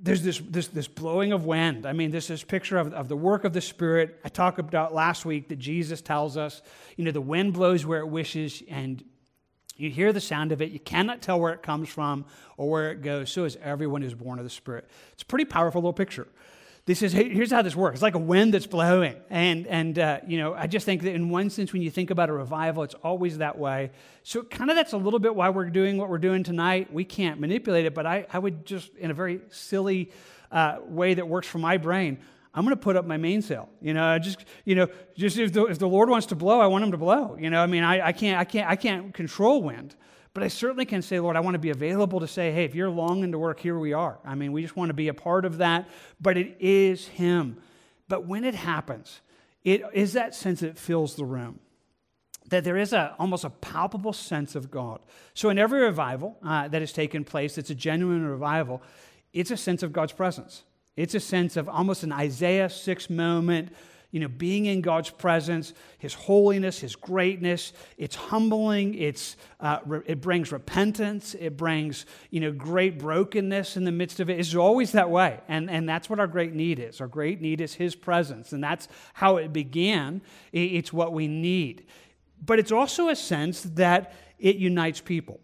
there's 0.00 0.22
this, 0.22 0.38
this, 0.38 0.68
this 0.68 0.88
blowing 0.88 1.32
of 1.32 1.44
wind. 1.44 1.86
I 1.86 1.92
mean, 1.92 2.10
this 2.10 2.30
is 2.30 2.42
picture 2.42 2.78
of, 2.78 2.92
of 2.92 3.08
the 3.08 3.16
work 3.16 3.44
of 3.44 3.52
the 3.52 3.60
Spirit. 3.60 4.20
I 4.24 4.28
talked 4.28 4.58
about 4.58 4.94
last 4.94 5.24
week 5.24 5.48
that 5.48 5.58
Jesus 5.58 6.00
tells 6.00 6.36
us, 6.36 6.62
you 6.96 7.04
know, 7.04 7.12
the 7.12 7.20
wind 7.20 7.52
blows 7.52 7.84
where 7.86 8.00
it 8.00 8.06
wishes, 8.06 8.62
and 8.68 9.04
you 9.76 9.90
hear 9.90 10.12
the 10.12 10.20
sound 10.20 10.52
of 10.52 10.62
it. 10.62 10.70
You 10.70 10.80
cannot 10.80 11.22
tell 11.22 11.40
where 11.40 11.52
it 11.52 11.62
comes 11.62 11.88
from 11.88 12.24
or 12.56 12.70
where 12.70 12.92
it 12.92 13.02
goes. 13.02 13.30
So 13.30 13.44
is 13.44 13.56
everyone 13.62 14.02
who's 14.02 14.14
born 14.14 14.38
of 14.38 14.44
the 14.44 14.50
Spirit. 14.50 14.88
It's 15.12 15.22
a 15.22 15.26
pretty 15.26 15.44
powerful 15.44 15.80
little 15.80 15.92
picture. 15.92 16.28
This 16.84 17.02
is 17.02 17.12
here's 17.12 17.52
how 17.52 17.62
this 17.62 17.76
works. 17.76 17.96
It's 17.96 18.02
like 18.02 18.16
a 18.16 18.18
wind 18.18 18.52
that's 18.52 18.66
blowing, 18.66 19.14
and 19.30 19.68
and 19.68 19.96
uh, 19.96 20.18
you 20.26 20.38
know 20.38 20.52
I 20.52 20.66
just 20.66 20.84
think 20.84 21.02
that 21.02 21.14
in 21.14 21.30
one 21.30 21.48
sense 21.48 21.72
when 21.72 21.80
you 21.80 21.90
think 21.90 22.10
about 22.10 22.28
a 22.28 22.32
revival, 22.32 22.82
it's 22.82 22.96
always 23.04 23.38
that 23.38 23.56
way. 23.56 23.92
So 24.24 24.42
kind 24.42 24.68
of 24.68 24.74
that's 24.74 24.92
a 24.92 24.96
little 24.96 25.20
bit 25.20 25.32
why 25.32 25.50
we're 25.50 25.70
doing 25.70 25.96
what 25.96 26.10
we're 26.10 26.18
doing 26.18 26.42
tonight. 26.42 26.92
We 26.92 27.04
can't 27.04 27.38
manipulate 27.38 27.86
it, 27.86 27.94
but 27.94 28.04
I 28.04 28.26
I 28.32 28.40
would 28.40 28.66
just 28.66 28.96
in 28.96 29.12
a 29.12 29.14
very 29.14 29.42
silly 29.50 30.10
uh, 30.50 30.78
way 30.84 31.14
that 31.14 31.28
works 31.28 31.46
for 31.46 31.58
my 31.58 31.76
brain. 31.76 32.18
I'm 32.54 32.64
going 32.64 32.76
to 32.76 32.82
put 32.82 32.96
up 32.96 33.06
my 33.06 33.16
mainsail. 33.16 33.68
You 33.80 33.94
know, 33.94 34.18
just 34.18 34.44
you 34.64 34.74
know, 34.74 34.88
just 35.16 35.38
if 35.38 35.52
the, 35.52 35.66
if 35.66 35.78
the 35.78 35.88
Lord 35.88 36.10
wants 36.10 36.26
to 36.26 36.34
blow, 36.34 36.60
I 36.60 36.66
want 36.66 36.82
him 36.82 36.90
to 36.90 36.98
blow. 36.98 37.36
You 37.38 37.48
know, 37.48 37.62
I 37.62 37.66
mean, 37.66 37.84
I, 37.84 38.08
I 38.08 38.12
can't 38.12 38.40
I 38.40 38.44
can't 38.44 38.68
I 38.68 38.74
can't 38.74 39.14
control 39.14 39.62
wind. 39.62 39.94
But 40.34 40.42
I 40.42 40.48
certainly 40.48 40.86
can 40.86 41.02
say, 41.02 41.20
Lord, 41.20 41.36
I 41.36 41.40
want 41.40 41.54
to 41.54 41.58
be 41.58 41.70
available 41.70 42.20
to 42.20 42.26
say, 42.26 42.52
hey, 42.52 42.64
if 42.64 42.74
you're 42.74 42.90
longing 42.90 43.32
to 43.32 43.38
work, 43.38 43.60
here 43.60 43.78
we 43.78 43.92
are. 43.92 44.18
I 44.24 44.34
mean, 44.34 44.52
we 44.52 44.62
just 44.62 44.76
want 44.76 44.88
to 44.88 44.94
be 44.94 45.08
a 45.08 45.14
part 45.14 45.44
of 45.44 45.58
that, 45.58 45.88
but 46.20 46.38
it 46.38 46.56
is 46.58 47.06
Him. 47.06 47.58
But 48.08 48.26
when 48.26 48.44
it 48.44 48.54
happens, 48.54 49.20
it 49.62 49.82
is 49.92 50.14
that 50.14 50.34
sense 50.34 50.60
that 50.60 50.78
fills 50.78 51.16
the 51.16 51.24
room. 51.24 51.60
That 52.48 52.64
there 52.64 52.76
is 52.76 52.92
a, 52.92 53.14
almost 53.18 53.44
a 53.44 53.50
palpable 53.50 54.12
sense 54.12 54.54
of 54.54 54.70
God. 54.70 55.00
So, 55.34 55.48
in 55.48 55.58
every 55.58 55.82
revival 55.82 56.36
uh, 56.42 56.68
that 56.68 56.82
has 56.82 56.92
taken 56.92 57.24
place, 57.24 57.56
it's 57.56 57.70
a 57.70 57.74
genuine 57.74 58.26
revival, 58.26 58.82
it's 59.32 59.50
a 59.50 59.56
sense 59.56 59.82
of 59.82 59.92
God's 59.92 60.12
presence. 60.12 60.64
It's 60.96 61.14
a 61.14 61.20
sense 61.20 61.56
of 61.56 61.68
almost 61.68 62.02
an 62.02 62.12
Isaiah 62.12 62.68
6 62.68 63.08
moment 63.08 63.72
you 64.12 64.20
know, 64.20 64.28
being 64.28 64.66
in 64.66 64.82
God's 64.82 65.10
presence, 65.10 65.72
His 65.98 66.12
holiness, 66.12 66.78
His 66.78 66.94
greatness. 66.94 67.72
It's 67.96 68.14
humbling. 68.14 68.94
It's, 68.94 69.36
uh, 69.58 69.78
re- 69.86 70.02
it 70.06 70.20
brings 70.20 70.52
repentance. 70.52 71.34
It 71.34 71.56
brings, 71.56 72.04
you 72.30 72.38
know, 72.40 72.52
great 72.52 72.98
brokenness 72.98 73.76
in 73.78 73.84
the 73.84 73.90
midst 73.90 74.20
of 74.20 74.28
it. 74.28 74.38
It's 74.38 74.54
always 74.54 74.92
that 74.92 75.10
way. 75.10 75.40
And, 75.48 75.70
and 75.70 75.88
that's 75.88 76.10
what 76.10 76.20
our 76.20 76.26
great 76.26 76.52
need 76.52 76.78
is. 76.78 77.00
Our 77.00 77.08
great 77.08 77.40
need 77.40 77.62
is 77.62 77.74
His 77.74 77.96
presence. 77.96 78.52
And 78.52 78.62
that's 78.62 78.86
how 79.14 79.38
it 79.38 79.52
began. 79.52 80.20
It's 80.52 80.92
what 80.92 81.14
we 81.14 81.26
need. 81.26 81.86
But 82.44 82.58
it's 82.58 82.72
also 82.72 83.08
a 83.08 83.16
sense 83.16 83.62
that 83.62 84.14
it 84.38 84.56
unites 84.56 85.00
people. 85.00 85.40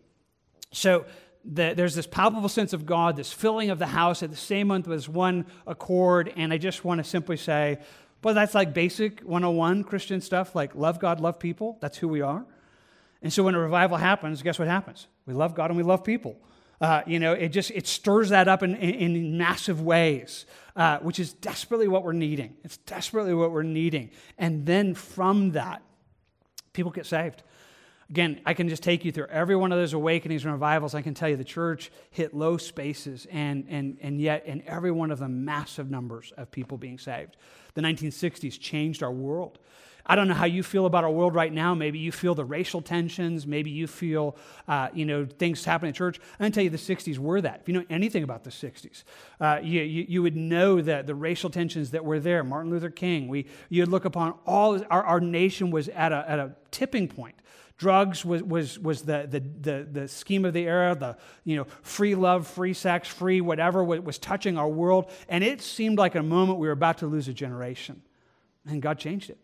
So, 0.72 1.07
the, 1.44 1.72
there's 1.74 1.94
this 1.94 2.07
palpable 2.07 2.50
sense 2.50 2.74
of 2.74 2.85
God, 2.85 3.16
this 3.16 3.33
filling 3.33 3.70
of 3.70 3.78
the 3.78 3.87
house 3.87 4.22
at 4.22 4.28
the 4.28 4.37
same 4.37 4.66
month 4.66 4.87
with 4.87 5.09
one 5.09 5.46
accord. 5.66 6.31
And 6.37 6.52
I 6.52 6.59
just 6.59 6.85
want 6.85 6.98
to 6.98 7.04
simply 7.04 7.38
say, 7.38 7.78
but 8.20 8.35
that's 8.35 8.54
like 8.54 8.74
basic 8.74 9.20
101 9.20 9.85
Christian 9.85 10.20
stuff, 10.20 10.54
like 10.54 10.74
love 10.74 10.98
God, 10.98 11.20
love 11.20 11.38
people. 11.38 11.78
That's 11.81 11.98
who 11.98 12.09
we 12.09 12.20
are. 12.20 12.44
And 13.22 13.33
so 13.33 13.42
when 13.42 13.54
a 13.54 13.59
revival 13.59 13.96
happens, 13.96 14.42
guess 14.42 14.59
what 14.59 14.68
happens? 14.68 15.07
We 15.26 15.35
love 15.35 15.54
God 15.54 15.70
and 15.70 15.76
we 15.76 15.83
love 15.83 16.04
people. 16.04 16.37
Uh, 16.81 17.02
you 17.07 17.18
know, 17.18 17.33
it 17.33 17.48
just 17.48 17.72
it 17.72 17.87
stirs 17.88 18.28
that 18.28 18.46
up 18.46 18.62
in, 18.62 18.76
in, 18.76 19.16
in 19.16 19.37
massive 19.37 19.83
ways, 19.83 20.46
uh, 20.76 20.98
which 20.98 21.18
is 21.18 21.33
desperately 21.33 21.88
what 21.88 22.04
we're 22.04 22.12
needing. 22.12 22.57
It's 22.62 22.76
desperately 22.76 23.35
what 23.35 23.50
we're 23.50 23.64
needing. 23.64 24.11
And 24.38 24.64
then 24.64 24.94
from 24.94 25.52
that, 25.52 25.83
People 26.78 26.92
get 26.92 27.07
saved. 27.07 27.42
Again, 28.11 28.40
I 28.47 28.55
can 28.55 28.71
just 28.71 28.83
take 28.83 29.05
you 29.05 29.12
through 29.12 29.27
every 29.27 29.55
one 29.55 29.71
of 29.71 29.79
those 29.79 29.92
awakenings 29.92 30.44
and 30.44 30.53
revivals. 30.53 30.94
I 30.94 31.03
can 31.03 31.12
tell 31.12 31.29
you 31.29 31.37
the 31.37 31.44
church 31.44 31.90
hit 32.11 32.33
low 32.33 32.57
spaces, 32.57 33.27
and, 33.31 33.66
and, 33.68 33.99
and 34.01 34.18
yet 34.18 34.47
in 34.47 34.62
every 34.66 34.90
one 34.90 35.11
of 35.11 35.18
them, 35.18 35.44
massive 35.44 35.90
numbers 35.90 36.33
of 36.38 36.51
people 36.51 36.79
being 36.79 36.99
saved. 36.99 37.37
The 37.75 37.83
1960s 37.83 38.59
changed 38.59 39.03
our 39.03 39.12
world. 39.12 39.59
I 40.09 40.16
don't 40.16 40.27
know 40.27 40.35
how 40.35 40.47
you 40.47 40.62
feel 40.62 40.87
about 40.87 41.05
our 41.05 41.11
world 41.11 41.35
right 41.35 41.53
now. 41.53 41.75
Maybe 41.75 41.99
you 41.99 42.11
feel 42.11 42.35
the 42.35 42.44
racial 42.44 42.81
tensions. 42.81 43.47
Maybe 43.47 43.71
you 43.71 43.87
feel, 43.87 44.37
uh, 44.66 44.88
you 44.94 45.05
know, 45.05 45.27
things 45.27 45.62
happening 45.66 45.90
at 45.90 45.97
church. 45.97 46.18
I'm 46.18 46.38
going 46.38 46.53
to 46.53 46.55
tell 46.55 46.64
you 46.64 46.71
the 46.71 46.79
60s 46.79 47.18
were 47.18 47.42
that. 47.42 47.61
If 47.61 47.68
you 47.68 47.75
know 47.75 47.85
anything 47.90 48.23
about 48.23 48.42
the 48.42 48.51
60s, 48.51 49.05
uh, 49.38 49.61
you, 49.62 49.83
you, 49.83 50.07
you, 50.09 50.23
would 50.23 50.35
know 50.35 50.81
that 50.81 51.07
the 51.07 51.14
racial 51.14 51.51
tensions 51.51 51.90
that 51.90 52.07
were 52.07 52.21
there, 52.21 52.42
Martin 52.42 52.71
Luther 52.71 52.88
King, 52.88 53.29
we, 53.29 53.47
you'd 53.68 53.88
look 53.88 54.07
upon 54.07 54.35
all, 54.47 54.83
our, 54.88 55.05
our 55.05 55.21
nation 55.21 55.71
was 55.71 55.90
at 55.90 56.11
a, 56.11 56.25
at 56.27 56.38
a 56.38 56.53
tipping 56.71 57.07
point. 57.07 57.35
Drugs 57.79 58.25
was, 58.25 58.43
was, 58.43 58.79
was 58.79 59.03
the, 59.03 59.27
the, 59.31 59.41
the, 59.41 59.88
the, 59.91 60.09
scheme 60.09 60.45
of 60.45 60.53
the 60.53 60.67
era, 60.67 60.97
the 60.97 61.17
you 61.45 61.57
know, 61.57 61.64
free 61.83 62.17
love, 62.17 62.49
free 62.49 62.75
sex, 62.75 63.07
free 63.07 63.41
whatever 63.41 63.85
was, 63.85 64.01
was 64.01 64.19
touching 64.19 64.59
our 64.59 64.69
world. 64.69 65.11
And 65.29 65.45
it 65.45 65.62
seemed 65.62 65.97
like 65.97 66.17
a 66.17 66.23
moment 66.23 66.59
we 66.59 66.67
were 66.67 66.73
about 66.73 66.99
to 66.99 67.07
lose 67.07 67.29
a 67.29 67.33
generation. 67.33 68.03
And 68.67 68.83
God 68.83 68.99
changed 68.99 69.31
it. 69.31 69.38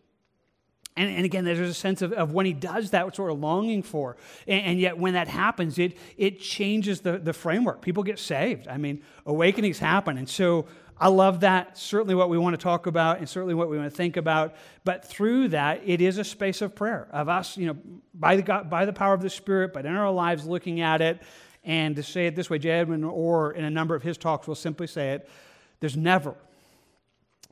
And, 0.97 1.11
and 1.11 1.25
again, 1.25 1.44
there's 1.44 1.59
a 1.59 1.75
sense 1.75 2.03
of, 2.03 2.12
of 2.12 2.33
when 2.33 2.47
he 2.47 2.53
does 2.53 2.90
that, 2.90 3.05
what 3.05 3.16
sort 3.16 3.31
of 3.31 3.38
longing 3.38 3.83
for. 3.83 4.16
And, 4.47 4.64
and, 4.66 4.81
yet, 4.81 4.99
when 4.99 5.14
that 5.14 5.29
happens, 5.29 5.79
it, 5.79 5.97
it 6.16 6.40
changes 6.40 7.01
the, 7.01 7.18
the 7.18 7.33
framework. 7.33 7.83
People 7.83 8.03
get 8.03 8.18
saved. 8.18 8.68
I 8.68 8.77
mean, 8.77 9.03
awakenings 9.27 9.79
happen. 9.79 10.18
And 10.18 10.29
so 10.29 10.66
I 10.98 11.09
love 11.09 11.40
that. 11.40 11.76
Certainly, 11.76 12.14
what 12.14 12.30
we 12.30 12.38
want 12.38 12.54
to 12.54 12.62
talk 12.62 12.87
about, 12.87 13.18
and 13.18 13.28
certainly 13.28 13.54
what 13.54 13.68
we 13.68 13.76
want 13.76 13.90
to 13.90 13.96
think 13.96 14.16
about. 14.16 14.54
But 14.85 15.04
through 15.04 15.48
that, 15.48 15.83
it 15.85 16.00
is 16.00 16.18
a 16.18 16.24
space 16.24 16.62
of 16.62 16.74
prayer, 16.74 17.09
of 17.11 17.28
us, 17.28 17.57
you 17.57 17.66
know, 17.66 17.76
by 18.14 18.37
the, 18.37 18.42
God, 18.42 18.70
by 18.70 18.85
the 18.85 18.92
power 18.92 19.14
of 19.14 19.20
the 19.20 19.30
Spirit, 19.30 19.72
but 19.72 19.87
in 19.87 19.94
our 19.94 20.11
lives, 20.12 20.46
looking 20.46 20.80
at 20.80 21.00
it. 21.00 21.20
And 21.64 21.96
to 21.96 22.02
say 22.02 22.26
it 22.26 22.37
this 22.37 22.50
way, 22.50 22.59
J. 22.59 22.70
Edmund 22.70 23.04
Orr, 23.04 23.52
in 23.52 23.64
a 23.64 23.70
number 23.70 23.94
of 23.94 24.02
his 24.02 24.18
talks, 24.18 24.46
will 24.46 24.54
simply 24.54 24.87
say 24.87 25.12
it 25.12 25.28
there's 25.80 25.96
never, 25.96 26.35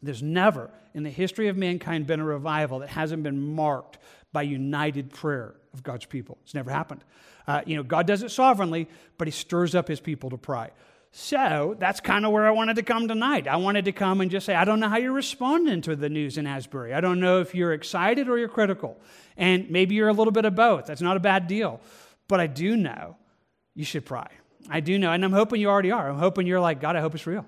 there's 0.03 0.23
never 0.23 0.71
in 0.95 1.03
the 1.03 1.11
history 1.11 1.49
of 1.49 1.57
mankind 1.57 2.07
been 2.07 2.21
a 2.21 2.25
revival 2.25 2.81
that 2.81 2.91
hasn't 2.91 3.23
been 3.23 3.55
marked 3.55 3.99
by 4.33 4.43
united 4.43 5.11
prayer 5.11 5.55
of 5.73 5.83
God's 5.83 6.07
people. 6.07 6.39
It's 6.43 6.55
never 6.55 6.71
happened. 6.71 7.03
Uh, 7.47 7.63
you 7.67 7.77
know, 7.77 7.83
God 7.83 8.07
does 8.07 8.23
it 8.23 8.31
sovereignly, 8.31 8.89
but 9.19 9.27
He 9.27 9.33
stirs 9.33 9.75
up 9.75 9.89
His 9.89 10.01
people 10.01 10.31
to 10.31 10.39
pray. 10.39 10.71
So 11.15 11.77
that's 11.79 12.01
kind 12.01 12.25
of 12.25 12.33
where 12.33 12.47
I 12.47 12.53
wanted 12.53 12.77
to 12.77 12.83
come 12.83 13.07
tonight. 13.07 13.47
I 13.47 13.57
wanted 13.57 13.85
to 13.85 13.93
come 13.93 14.23
and 14.23 14.31
just 14.31 14.47
say, 14.47 14.55
I 14.55 14.65
don't 14.65 14.81
know 14.81 14.89
how 14.89 14.97
you're 14.97 15.13
responding 15.13 15.83
to 15.83 15.95
the 15.95 16.09
news 16.09 16.39
in 16.39 16.47
Asbury. 16.47 16.95
I 16.95 17.03
don't 17.03 17.21
know 17.21 17.41
if 17.41 17.55
you're 17.55 17.75
excited 17.75 18.31
or 18.31 18.39
you're 18.39 18.49
critical. 18.49 18.99
And 19.37 19.71
maybe 19.71 19.95
you're 19.95 20.09
a 20.09 20.15
little 20.15 20.33
bit 20.33 20.47
of 20.47 20.55
both. 20.55 20.87
That's 20.87 21.03
not 21.03 21.19
a 21.19 21.21
bad 21.21 21.49
deal. 21.49 21.81
But 22.29 22.41
I 22.41 22.47
do 22.47 22.77
know 22.77 23.17
you 23.75 23.85
should 23.85 24.07
pray. 24.07 24.25
I 24.71 24.81
do 24.81 24.99
know. 24.99 25.13
And 25.13 25.23
I'm 25.23 25.33
hoping 25.33 25.61
you 25.61 25.69
already 25.69 25.91
are. 25.91 26.09
I'm 26.09 26.19
hoping 26.19 26.47
you're 26.47 26.61
like, 26.61 26.81
God, 26.81 26.97
I 26.97 27.01
hope 27.01 27.15
it's 27.15 27.27
real. 27.27 27.45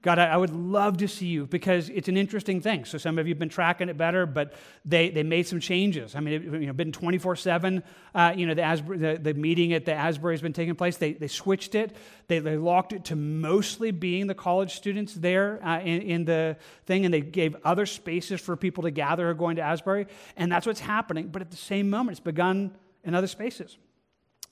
God, 0.00 0.20
I, 0.20 0.36
would 0.36 0.54
love 0.54 0.98
to 0.98 1.08
see 1.08 1.26
you 1.26 1.46
because 1.46 1.88
it's 1.88 2.08
an 2.08 2.16
interesting 2.16 2.60
thing. 2.60 2.84
So 2.84 2.98
some 2.98 3.18
of 3.18 3.26
you 3.26 3.32
have 3.32 3.38
been 3.38 3.48
tracking 3.48 3.88
it 3.88 3.96
better, 3.96 4.26
but 4.26 4.54
they, 4.84 5.10
they 5.10 5.24
made 5.24 5.48
some 5.48 5.58
changes. 5.58 6.14
I 6.14 6.20
mean, 6.20 6.34
it, 6.34 6.42
you 6.60 6.66
know, 6.68 6.72
been 6.72 6.92
24-7. 6.92 7.82
Uh, 8.14 8.32
you 8.36 8.46
know, 8.46 8.54
the, 8.54 8.62
Asbury, 8.62 8.98
the, 8.98 9.18
the, 9.20 9.34
meeting 9.34 9.72
at 9.72 9.84
the 9.84 9.92
Asbury 9.92 10.34
has 10.34 10.40
been 10.40 10.52
taking 10.52 10.76
place. 10.76 10.98
They, 10.98 11.14
they 11.14 11.26
switched 11.26 11.74
it. 11.74 11.96
They, 12.28 12.38
they 12.38 12.56
locked 12.56 12.92
it 12.92 13.06
to 13.06 13.16
mostly 13.16 13.90
being 13.90 14.28
the 14.28 14.36
college 14.36 14.76
students 14.76 15.14
there 15.14 15.64
uh, 15.66 15.80
in, 15.80 16.02
in 16.02 16.24
the 16.24 16.56
thing, 16.86 17.04
and 17.04 17.12
they 17.12 17.20
gave 17.20 17.56
other 17.64 17.84
spaces 17.84 18.40
for 18.40 18.56
people 18.56 18.84
to 18.84 18.92
gather 18.92 19.24
who 19.24 19.30
are 19.30 19.34
going 19.34 19.56
to 19.56 19.62
Asbury. 19.62 20.06
And 20.36 20.50
that's 20.50 20.66
what's 20.66 20.80
happening. 20.80 21.28
But 21.28 21.42
at 21.42 21.50
the 21.50 21.56
same 21.56 21.90
moment, 21.90 22.18
it's 22.18 22.24
begun 22.24 22.76
in 23.02 23.16
other 23.16 23.26
spaces. 23.26 23.78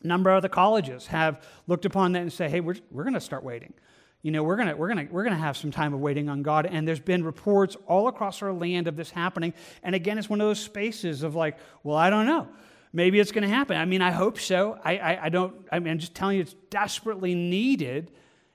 A 0.03 0.07
number 0.09 0.31
of 0.31 0.43
the 0.43 0.49
colleges 0.49 1.07
have 1.07 1.47
looked 1.69 1.85
upon 1.85 2.13
that 2.13 2.23
and 2.23 2.33
say, 2.33 2.49
hey, 2.49 2.59
we're, 2.59 2.77
we're 2.91 3.05
going 3.05 3.15
to 3.15 3.21
start 3.21 3.45
waiting 3.45 3.73
you 4.27 4.33
know, 4.33 4.43
we're 4.43 4.57
going 4.57 4.67
to 4.67 4.75
we're 4.75 4.89
gonna, 4.89 5.07
we're 5.09 5.23
gonna 5.23 5.37
have 5.37 5.57
some 5.57 5.71
time 5.71 5.95
of 5.95 6.01
waiting 6.01 6.29
on 6.29 6.43
God. 6.43 6.67
And 6.67 6.87
there's 6.87 6.99
been 6.99 7.23
reports 7.23 7.77
all 7.87 8.09
across 8.09 8.43
our 8.43 8.53
land 8.53 8.89
of 8.89 8.97
this 8.97 9.09
happening. 9.09 9.55
And 9.85 9.95
again, 9.95 10.19
it's 10.19 10.29
one 10.29 10.41
of 10.41 10.49
those 10.49 10.59
spaces 10.59 11.23
of 11.23 11.37
like, 11.37 11.57
well, 11.85 11.97
I 11.97 12.11
don't 12.11 12.27
know. 12.27 12.49
Maybe 12.93 13.21
it's 13.21 13.31
going 13.31 13.45
to 13.45 13.49
happen. 13.49 13.77
I 13.77 13.85
mean, 13.85 14.03
I 14.03 14.11
hope 14.11 14.41
so. 14.41 14.81
I, 14.85 14.99
I, 14.99 15.25
I, 15.27 15.29
don't, 15.29 15.55
I 15.71 15.79
mean, 15.79 15.93
I'm 15.93 15.99
just 16.01 16.17
telling 16.17 16.39
you, 16.39 16.43
it's 16.43 16.57
desperately 16.71 17.37
needed. 17.37 18.11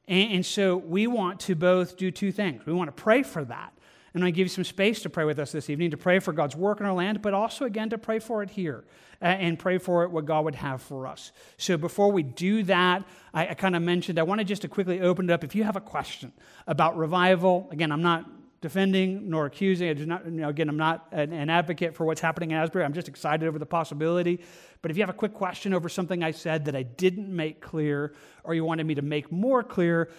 And, 0.09 0.33
and 0.33 0.45
so 0.45 0.75
we 0.75 1.07
want 1.07 1.39
to 1.41 1.55
both 1.55 1.95
do 1.95 2.11
two 2.11 2.33
things. 2.33 2.65
We 2.65 2.73
want 2.73 2.89
to 2.89 3.01
pray 3.01 3.23
for 3.23 3.45
that. 3.45 3.71
And 4.13 4.25
I 4.25 4.29
give 4.29 4.45
you 4.45 4.49
some 4.49 4.63
space 4.63 5.01
to 5.03 5.09
pray 5.09 5.23
with 5.23 5.39
us 5.39 5.51
this 5.51 5.69
evening, 5.69 5.91
to 5.91 5.97
pray 5.97 6.19
for 6.19 6.33
God's 6.33 6.55
work 6.55 6.79
in 6.79 6.85
our 6.85 6.93
land, 6.93 7.21
but 7.21 7.33
also, 7.33 7.65
again, 7.65 7.89
to 7.91 7.97
pray 7.97 8.19
for 8.19 8.43
it 8.43 8.49
here 8.49 8.83
uh, 9.21 9.25
and 9.25 9.57
pray 9.57 9.77
for 9.77 10.03
it 10.03 10.11
what 10.11 10.25
God 10.25 10.43
would 10.45 10.55
have 10.55 10.81
for 10.81 11.07
us. 11.07 11.31
So 11.57 11.77
before 11.77 12.11
we 12.11 12.23
do 12.23 12.63
that, 12.63 13.05
I, 13.33 13.47
I 13.49 13.53
kind 13.53 13.75
of 13.75 13.81
mentioned 13.81 14.19
I 14.19 14.23
wanted 14.23 14.47
just 14.47 14.63
to 14.63 14.67
quickly 14.67 14.99
open 14.99 15.29
it 15.29 15.33
up. 15.33 15.43
If 15.43 15.55
you 15.55 15.63
have 15.63 15.77
a 15.77 15.81
question 15.81 16.33
about 16.67 16.97
revival, 16.97 17.69
again, 17.71 17.91
I'm 17.91 18.01
not 18.01 18.25
defending 18.61 19.29
nor 19.29 19.47
accusing. 19.47 19.89
I 19.89 19.93
do 19.93 20.05
not, 20.05 20.25
you 20.25 20.31
know, 20.31 20.49
again, 20.49 20.69
I'm 20.69 20.77
not 20.77 21.07
an, 21.11 21.33
an, 21.33 21.49
advocate 21.49 21.95
for 21.95 22.05
what's 22.05 22.21
happening 22.21 22.51
in 22.51 22.57
Asbury. 22.57 22.85
I'm 22.85 22.93
just 22.93 23.07
excited 23.07 23.47
over 23.47 23.57
the 23.57 23.65
possibility. 23.65 24.39
But 24.81 24.91
if 24.91 24.97
you 24.97 25.03
have 25.03 25.09
a 25.09 25.13
quick 25.13 25.33
question 25.33 25.73
over 25.73 25.89
something 25.89 26.23
I 26.23 26.31
said 26.31 26.65
that 26.65 26.75
I 26.75 26.83
didn't 26.83 27.35
make 27.35 27.59
clear, 27.59 28.13
or 28.43 28.53
you 28.53 28.63
wanted 28.63 28.85
me 28.85 28.95
to 28.95 29.01
make 29.01 29.31
more 29.31 29.63
clear, 29.63 30.11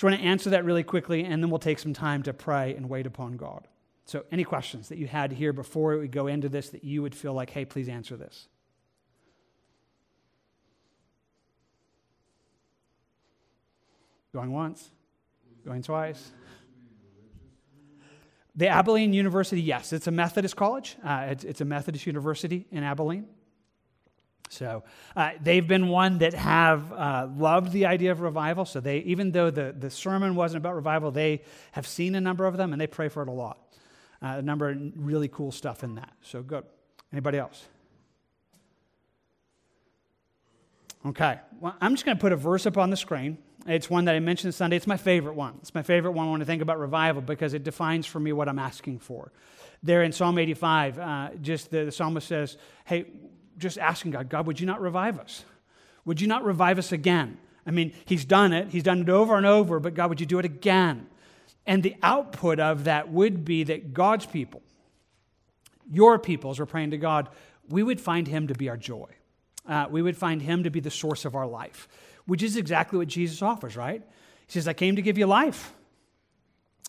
so 0.00 0.08
I 0.08 0.12
want 0.12 0.22
to 0.22 0.28
answer 0.28 0.48
that 0.48 0.64
really 0.64 0.82
quickly, 0.82 1.24
and 1.24 1.42
then 1.42 1.50
we'll 1.50 1.58
take 1.58 1.78
some 1.78 1.92
time 1.92 2.22
to 2.22 2.32
pray 2.32 2.74
and 2.74 2.88
wait 2.88 3.06
upon 3.06 3.36
God. 3.36 3.68
So, 4.06 4.24
any 4.32 4.44
questions 4.44 4.88
that 4.88 4.96
you 4.96 5.06
had 5.06 5.30
here 5.30 5.52
before 5.52 5.98
we 5.98 6.08
go 6.08 6.26
into 6.26 6.48
this 6.48 6.70
that 6.70 6.84
you 6.84 7.02
would 7.02 7.14
feel 7.14 7.34
like, 7.34 7.50
hey, 7.50 7.66
please 7.66 7.86
answer 7.86 8.16
this? 8.16 8.48
Going 14.32 14.52
once, 14.52 14.90
going 15.66 15.82
twice. 15.82 16.30
The 18.56 18.68
Abilene 18.68 19.12
University, 19.12 19.60
yes, 19.60 19.92
it's 19.92 20.06
a 20.06 20.10
Methodist 20.10 20.56
college. 20.56 20.96
Uh, 21.04 21.26
it's, 21.28 21.44
it's 21.44 21.60
a 21.60 21.66
Methodist 21.66 22.06
university 22.06 22.66
in 22.70 22.84
Abilene. 22.84 23.26
So 24.50 24.82
uh, 25.14 25.30
they've 25.40 25.66
been 25.66 25.88
one 25.88 26.18
that 26.18 26.34
have 26.34 26.92
uh, 26.92 27.28
loved 27.36 27.72
the 27.72 27.86
idea 27.86 28.10
of 28.10 28.20
revival. 28.20 28.64
So 28.64 28.80
they, 28.80 28.98
even 28.98 29.30
though 29.30 29.50
the, 29.50 29.74
the 29.78 29.90
sermon 29.90 30.34
wasn't 30.34 30.62
about 30.62 30.74
revival, 30.74 31.12
they 31.12 31.42
have 31.72 31.86
seen 31.86 32.16
a 32.16 32.20
number 32.20 32.46
of 32.46 32.56
them 32.56 32.72
and 32.72 32.80
they 32.80 32.88
pray 32.88 33.08
for 33.08 33.22
it 33.22 33.28
a 33.28 33.32
lot. 33.32 33.58
Uh, 34.20 34.36
a 34.38 34.42
number 34.42 34.68
of 34.68 34.78
really 34.96 35.28
cool 35.28 35.52
stuff 35.52 35.84
in 35.84 35.94
that. 35.94 36.12
So 36.22 36.42
good. 36.42 36.64
Anybody 37.12 37.38
else? 37.38 37.64
Okay. 41.06 41.38
Well, 41.60 41.76
I'm 41.80 41.94
just 41.94 42.04
going 42.04 42.16
to 42.16 42.20
put 42.20 42.32
a 42.32 42.36
verse 42.36 42.66
up 42.66 42.76
on 42.76 42.90
the 42.90 42.96
screen. 42.96 43.38
It's 43.66 43.88
one 43.88 44.06
that 44.06 44.16
I 44.16 44.20
mentioned 44.20 44.54
Sunday. 44.54 44.76
It's 44.76 44.86
my 44.86 44.96
favorite 44.96 45.34
one. 45.34 45.54
It's 45.60 45.74
my 45.74 45.82
favorite 45.82 46.12
one 46.12 46.30
when 46.30 46.42
I 46.42 46.44
think 46.44 46.60
about 46.60 46.78
revival 46.80 47.22
because 47.22 47.54
it 47.54 47.62
defines 47.62 48.04
for 48.04 48.18
me 48.18 48.32
what 48.32 48.48
I'm 48.48 48.58
asking 48.58 48.98
for. 48.98 49.32
There 49.82 50.02
in 50.02 50.12
Psalm 50.12 50.38
85, 50.38 50.98
uh, 50.98 51.28
just 51.40 51.70
the, 51.70 51.84
the 51.84 51.92
psalmist 51.92 52.26
says, 52.26 52.56
Hey, 52.84 53.06
just 53.60 53.78
asking 53.78 54.12
God, 54.12 54.28
God, 54.28 54.46
would 54.46 54.58
you 54.58 54.66
not 54.66 54.80
revive 54.80 55.18
us? 55.18 55.44
Would 56.04 56.20
you 56.20 56.26
not 56.26 56.44
revive 56.44 56.78
us 56.78 56.92
again? 56.92 57.38
I 57.66 57.70
mean, 57.70 57.92
he's 58.06 58.24
done 58.24 58.52
it. 58.52 58.68
He's 58.68 58.82
done 58.82 59.02
it 59.02 59.08
over 59.08 59.36
and 59.36 59.46
over, 59.46 59.78
but 59.78 59.94
God, 59.94 60.08
would 60.08 60.20
you 60.20 60.26
do 60.26 60.38
it 60.38 60.44
again? 60.44 61.06
And 61.66 61.82
the 61.82 61.94
output 62.02 62.58
of 62.58 62.84
that 62.84 63.10
would 63.10 63.44
be 63.44 63.64
that 63.64 63.92
God's 63.92 64.26
people, 64.26 64.62
your 65.90 66.18
people, 66.18 66.50
as 66.50 66.58
we're 66.58 66.66
praying 66.66 66.92
to 66.92 66.98
God, 66.98 67.28
we 67.68 67.82
would 67.82 68.00
find 68.00 68.26
him 68.26 68.48
to 68.48 68.54
be 68.54 68.68
our 68.68 68.76
joy. 68.76 69.08
Uh, 69.68 69.86
we 69.90 70.02
would 70.02 70.16
find 70.16 70.42
him 70.42 70.64
to 70.64 70.70
be 70.70 70.80
the 70.80 70.90
source 70.90 71.24
of 71.24 71.36
our 71.36 71.46
life, 71.46 71.86
which 72.26 72.42
is 72.42 72.56
exactly 72.56 72.98
what 72.98 73.08
Jesus 73.08 73.42
offers, 73.42 73.76
right? 73.76 74.02
He 74.46 74.52
says, 74.52 74.66
I 74.66 74.72
came 74.72 74.96
to 74.96 75.02
give 75.02 75.18
you 75.18 75.26
life. 75.26 75.72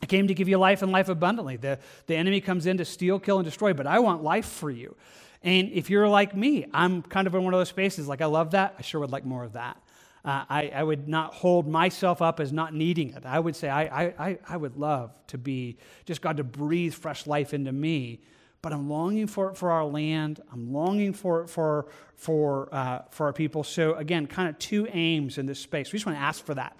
I 0.01 0.07
came 0.07 0.27
to 0.27 0.33
give 0.33 0.47
you 0.47 0.57
life 0.57 0.81
and 0.81 0.91
life 0.91 1.09
abundantly. 1.09 1.57
The, 1.57 1.77
the 2.07 2.15
enemy 2.15 2.41
comes 2.41 2.65
in 2.65 2.77
to 2.77 2.85
steal, 2.85 3.19
kill, 3.19 3.37
and 3.37 3.45
destroy, 3.45 3.73
but 3.73 3.85
I 3.85 3.99
want 3.99 4.23
life 4.23 4.47
for 4.47 4.71
you. 4.71 4.95
And 5.43 5.71
if 5.71 5.89
you're 5.89 6.07
like 6.07 6.35
me, 6.35 6.67
I'm 6.73 7.01
kind 7.01 7.27
of 7.27 7.33
in 7.33 7.43
one 7.43 7.53
of 7.53 7.59
those 7.59 7.69
spaces, 7.69 8.07
like 8.07 8.21
I 8.21 8.27
love 8.27 8.51
that, 8.51 8.75
I 8.77 8.81
sure 8.81 9.01
would 9.01 9.11
like 9.11 9.25
more 9.25 9.43
of 9.43 9.53
that. 9.53 9.77
Uh, 10.23 10.45
I, 10.47 10.71
I, 10.75 10.83
would 10.83 11.07
not 11.07 11.33
hold 11.33 11.67
myself 11.67 12.21
up 12.21 12.39
as 12.39 12.53
not 12.53 12.75
needing 12.75 13.09
it. 13.09 13.25
I 13.25 13.39
would 13.39 13.55
say 13.55 13.69
I, 13.69 14.13
I, 14.19 14.37
I 14.47 14.55
would 14.55 14.77
love 14.77 15.17
to 15.27 15.39
be 15.39 15.77
just 16.05 16.21
God 16.21 16.37
to 16.37 16.43
breathe 16.43 16.93
fresh 16.93 17.25
life 17.25 17.55
into 17.55 17.71
me, 17.71 18.21
but 18.61 18.71
I'm 18.71 18.87
longing 18.87 19.25
for 19.25 19.49
it 19.49 19.57
for 19.57 19.71
our 19.71 19.83
land. 19.83 20.39
I'm 20.53 20.71
longing 20.71 21.13
for 21.13 21.41
it 21.41 21.49
for, 21.49 21.87
for, 22.17 22.69
uh, 22.71 22.99
for 23.09 23.25
our 23.25 23.33
people. 23.33 23.63
So, 23.63 23.95
again, 23.95 24.27
kind 24.27 24.47
of 24.47 24.59
two 24.59 24.87
aims 24.91 25.39
in 25.39 25.47
this 25.47 25.59
space. 25.59 25.91
We 25.91 25.97
just 25.97 26.05
want 26.05 26.19
to 26.19 26.23
ask 26.23 26.45
for 26.45 26.53
that. 26.53 26.77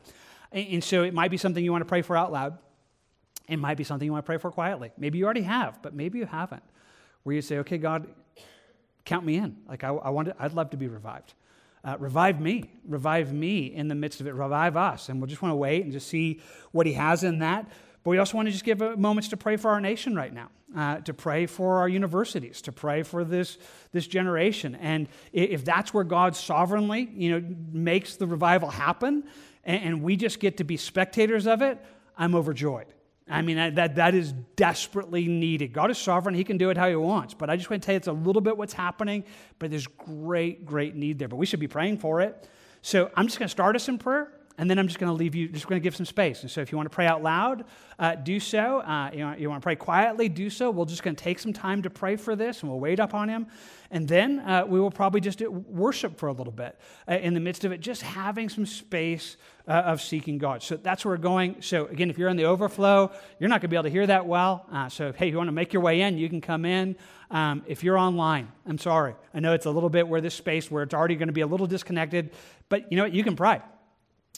And, 0.52 0.68
and 0.74 0.84
so 0.84 1.02
it 1.02 1.16
might 1.16 1.32
be 1.32 1.38
something 1.38 1.64
you 1.64 1.72
want 1.72 1.82
to 1.82 1.90
pray 1.90 2.04
for 2.04 2.16
out 2.16 2.32
loud. 2.32 2.60
It 3.48 3.58
might 3.58 3.76
be 3.76 3.84
something 3.84 4.06
you 4.06 4.12
want 4.12 4.24
to 4.24 4.28
pray 4.28 4.38
for 4.38 4.52
quietly. 4.52 4.92
Maybe 5.00 5.18
you 5.18 5.26
already 5.26 5.42
have, 5.42 5.82
but 5.82 5.96
maybe 5.96 6.20
you 6.20 6.28
haven't. 6.28 6.64
Where 7.24 7.36
you 7.36 7.42
say, 7.42 7.58
okay, 7.58 7.80
God, 7.80 8.08
count 9.06 9.26
me 9.26 9.38
in. 9.38 9.58
Like, 9.68 9.84
I, 9.84 9.90
I 9.90 10.10
want 10.10 10.28
to, 10.30 10.36
I'd 10.40 10.54
love 10.54 10.70
to 10.72 10.78
be 10.78 10.88
revived. 10.88 11.34
Uh, 11.84 11.98
revive 12.00 12.40
me. 12.40 12.72
Revive 12.88 13.34
me 13.34 13.74
in 13.74 13.88
the 13.88 13.96
midst 13.96 14.22
of 14.22 14.28
it. 14.28 14.34
Revive 14.34 14.78
us. 14.78 15.10
And 15.10 15.20
we'll 15.20 15.28
just 15.28 15.42
want 15.42 15.52
to 15.52 15.58
wait 15.58 15.84
and 15.84 15.92
just 15.92 16.08
see 16.08 16.40
what 16.72 16.86
he 16.86 16.94
has 16.94 17.24
in 17.24 17.40
that. 17.40 17.68
But 18.04 18.12
we 18.12 18.18
also 18.18 18.38
want 18.38 18.48
to 18.48 18.52
just 18.52 18.64
give 18.64 18.80
moments 18.98 19.30
to 19.30 19.38
pray 19.38 19.58
for 19.58 19.72
our 19.72 19.82
nation 19.82 20.16
right 20.16 20.34
now, 20.34 20.50
uh, 20.76 20.98
to 21.02 21.14
pray 21.14 21.46
for 21.46 21.78
our 21.78 21.90
universities, 21.90 22.62
to 22.64 22.72
pray 22.72 23.04
for 23.04 23.24
this, 23.24 23.58
this 23.92 24.08
generation. 24.08 24.76
And 24.76 25.08
if 25.34 25.64
that's 25.64 25.94
where 25.94 26.04
God 26.04 26.36
sovereignly, 26.36 27.10
you 27.14 27.40
know, 27.40 27.56
makes 27.72 28.16
the 28.16 28.26
revival 28.26 28.70
happen, 28.70 29.24
and, 29.64 29.84
and 29.84 30.04
we 30.04 30.16
just 30.16 30.40
get 30.40 30.58
to 30.58 30.64
be 30.64 30.78
spectators 30.78 31.46
of 31.46 31.62
it, 31.62 31.78
I'm 32.18 32.34
overjoyed. 32.34 32.88
I 33.30 33.42
mean, 33.42 33.76
that, 33.76 33.96
that 33.96 34.14
is 34.14 34.34
desperately 34.56 35.28
needed. 35.28 35.74
God 35.74 35.90
is 35.90 35.98
sovereign. 35.98 36.36
He 36.36 36.44
can 36.44 36.58
do 36.58 36.70
it 36.70 36.78
how 36.78 36.90
He 36.90 36.96
wants. 36.96 37.34
But 37.34 37.50
I 37.50 37.56
just 37.56 37.70
want 37.70 37.82
to 37.82 37.86
tell 37.86 37.94
you 37.94 37.98
it's 37.98 38.08
a 38.08 38.14
little 38.14 38.42
bit 38.42 38.58
what's 38.58 38.74
happening, 38.74 39.24
but 39.60 39.70
there's 39.70 39.88
great, 39.88 40.66
great 40.66 40.96
need 40.96 41.20
there. 41.20 41.28
But 41.28 41.38
we 41.38 41.46
should 41.46 41.60
be 41.60 41.68
praying 41.68 42.00
for 42.00 42.22
it. 42.22 42.50
So 42.82 43.12
I'm 43.16 43.28
just 43.28 43.38
going 43.38 43.48
to 43.48 43.52
start 43.52 43.76
us 43.76 43.88
in 43.88 44.00
prayer, 44.00 44.32
and 44.58 44.70
then 44.70 44.80
I'm 44.80 44.88
just 44.88 45.00
going 45.00 45.12
to 45.12 45.18
leave 45.18 45.36
you, 45.36 45.48
just 45.48 45.68
going 45.68 45.80
to 45.80 45.84
give 45.84 45.96
some 45.96 46.06
space. 46.06 46.42
And 46.42 46.50
so 46.50 46.62
if 46.62 46.72
you 46.72 46.78
want 46.78 46.90
to 46.90 46.94
pray 46.94 47.06
out 47.06 47.22
loud, 47.22 47.64
uh, 48.00 48.16
do 48.16 48.40
so. 48.40 48.80
Uh, 48.80 49.12
you, 49.14 49.24
want, 49.24 49.40
you, 49.40 49.50
want, 49.50 49.62
to 49.62 49.66
pray 49.66 49.76
quietly, 49.76 50.28
do 50.28 50.50
so. 50.50 50.72
We're 50.72 50.86
just 50.86 51.04
going 51.04 51.16
to 51.16 51.24
take 51.24 51.40
some 51.40 51.54
time 51.54 51.84
to 51.84 51.90
pray 51.90 52.16
for 52.16 52.36
this, 52.36 52.62
and 52.62 52.72
we'll 52.72 52.80
wait 52.80 53.00
up 53.00 53.14
on 53.14 53.30
Him. 53.30 53.48
And 53.92 54.08
then 54.08 54.40
uh, 54.40 54.66
we 54.68 54.80
will 54.80 54.92
probably 54.92 55.22
just 55.22 55.42
worship 55.42 56.18
for 56.18 56.28
a 56.28 56.34
little 56.34 56.54
bit 56.54 56.80
uh, 57.08 57.14
in 57.14 57.34
the 57.34 57.40
midst 57.40 57.66
of 57.66 57.72
it, 57.72 57.82
just 57.82 58.02
having 58.02 58.50
some 58.50 58.66
space 58.66 59.38
uh, 59.68 59.72
of 59.72 60.02
seeking 60.02 60.38
God. 60.38 60.64
So 60.64 60.78
that's 60.78 61.06
where 61.06 61.14
we're 61.14 61.22
going. 61.22 61.58
So 61.62 61.86
again, 61.88 62.10
if 62.10 62.18
you're 62.18 62.30
in 62.30 62.38
the 62.38 62.46
overflow, 62.46 63.12
you're 63.40 63.50
not 63.50 63.62
going 63.62 63.62
to 63.62 63.68
be 63.70 63.76
able 63.76 63.84
to 63.84 63.90
hear 63.90 64.08
that 64.08 64.26
well. 64.26 64.66
Uh, 64.72 64.90
so 64.90 65.12
hey, 65.12 65.28
if 65.28 65.32
you 65.32 65.38
want 65.38 65.48
to 65.48 65.54
make 65.54 65.74
your 65.74 65.82
way 65.82 66.02
in, 66.02 66.18
you 66.18 66.30
can 66.30 66.42
come 66.42 66.66
in. 66.66 66.96
Um, 67.30 67.64
if 67.66 67.84
you're 67.84 67.98
online, 67.98 68.52
I'm 68.66 68.78
sorry. 68.78 69.16
I 69.34 69.40
know 69.40 69.54
it's 69.54 69.66
a 69.66 69.72
little 69.72 69.90
bit 69.90 70.08
where 70.08 70.22
this 70.22 70.36
space 70.36 70.70
where 70.70 70.84
it's 70.84 70.94
already 70.94 71.16
going 71.16 71.30
to 71.30 71.34
be 71.34 71.42
a 71.42 71.48
little 71.48 71.68
disconnected, 71.68 72.32
but 72.68 72.92
you 72.92 72.98
know 72.98 73.04
what? 73.04 73.14
You 73.14 73.24
can 73.24 73.36
pray. 73.36 73.62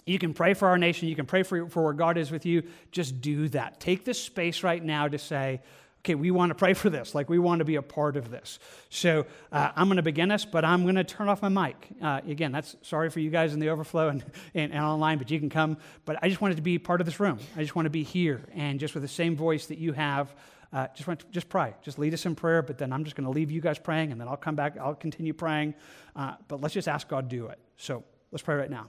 You 0.06 0.20
can 0.20 0.34
pray 0.34 0.54
for 0.54 0.68
our 0.68 0.78
nation. 0.78 1.08
You 1.08 1.16
can 1.16 1.26
pray 1.26 1.44
for, 1.44 1.68
for 1.70 1.84
where 1.84 1.94
God 1.94 2.18
is 2.18 2.30
with 2.30 2.46
you. 2.46 2.64
Just 2.92 3.22
do 3.22 3.48
that. 3.50 3.80
Take 3.80 4.04
this 4.04 4.22
space 4.22 4.62
right 4.62 4.84
now 4.84 5.08
to 5.08 5.18
say, 5.18 5.62
okay, 6.04 6.16
we 6.16 6.32
want 6.32 6.50
to 6.50 6.56
pray 6.56 6.74
for 6.74 6.90
this. 6.90 7.16
Like, 7.16 7.30
we 7.30 7.40
want 7.40 7.60
to 7.60 7.66
be 7.66 7.76
a 7.76 7.82
part 7.82 8.18
of 8.18 8.30
this. 8.30 8.60
So 8.90 9.26
uh, 9.54 9.72
I'm 9.74 9.88
going 9.88 9.96
to 9.98 10.04
begin 10.04 10.32
us, 10.32 10.44
but 10.44 10.66
I'm 10.66 10.84
going 10.84 10.96
to 10.96 11.04
turn 11.06 11.30
off 11.30 11.42
my 11.42 11.48
mic. 11.48 11.88
Uh, 12.02 12.20
again, 12.28 12.52
that's 12.52 12.76
sorry 12.82 13.10
for 13.10 13.22
you 13.22 13.30
guys 13.30 13.54
in 13.54 13.62
the 13.62 13.70
overflow 13.70 14.10
and, 14.10 14.24
and, 14.54 14.74
and, 14.74 14.84
online, 14.84 15.18
but 15.18 15.32
you 15.32 15.40
can 15.40 15.50
come. 15.50 15.78
But 16.04 16.20
I 16.22 16.28
just 16.28 16.42
wanted 16.42 16.58
to 16.58 16.62
be 16.62 16.78
part 16.78 17.00
of 17.00 17.06
this 17.06 17.22
room. 17.22 17.40
I 17.56 17.62
just 17.62 17.74
want 17.76 17.86
to 17.86 17.90
be 17.90 18.04
here 18.04 18.42
and 18.54 18.82
just 18.82 18.94
with 18.94 19.04
the 19.04 19.10
same 19.10 19.38
voice 19.38 19.68
that 19.68 19.78
you 19.78 19.94
have. 19.94 20.36
Uh, 20.74 20.88
just 20.94 21.08
want 21.08 21.22
to, 21.22 21.26
just 21.28 21.48
pray. 21.48 21.74
Just 21.84 21.98
lead 21.98 22.14
us 22.14 22.26
in 22.26 22.36
prayer, 22.36 22.62
but 22.62 22.78
then 22.78 22.92
I'm 22.92 23.06
just 23.06 23.16
going 23.16 23.26
to 23.26 23.32
leave 23.32 23.50
you 23.50 23.62
guys 23.62 23.80
praying, 23.80 24.12
and 24.12 24.20
then 24.20 24.28
I'll 24.28 24.36
come 24.36 24.56
back. 24.56 24.78
I'll 24.78 24.96
continue 24.96 25.34
praying. 25.34 25.74
Uh, 26.16 26.34
but 26.50 26.60
let's 26.60 26.74
just 26.74 26.90
ask 26.90 27.08
God 27.08 27.30
to 27.30 27.36
do 27.36 27.48
it. 27.48 27.60
So 27.78 28.04
let's 28.32 28.44
pray 28.44 28.56
right 28.56 28.70
now. 28.70 28.88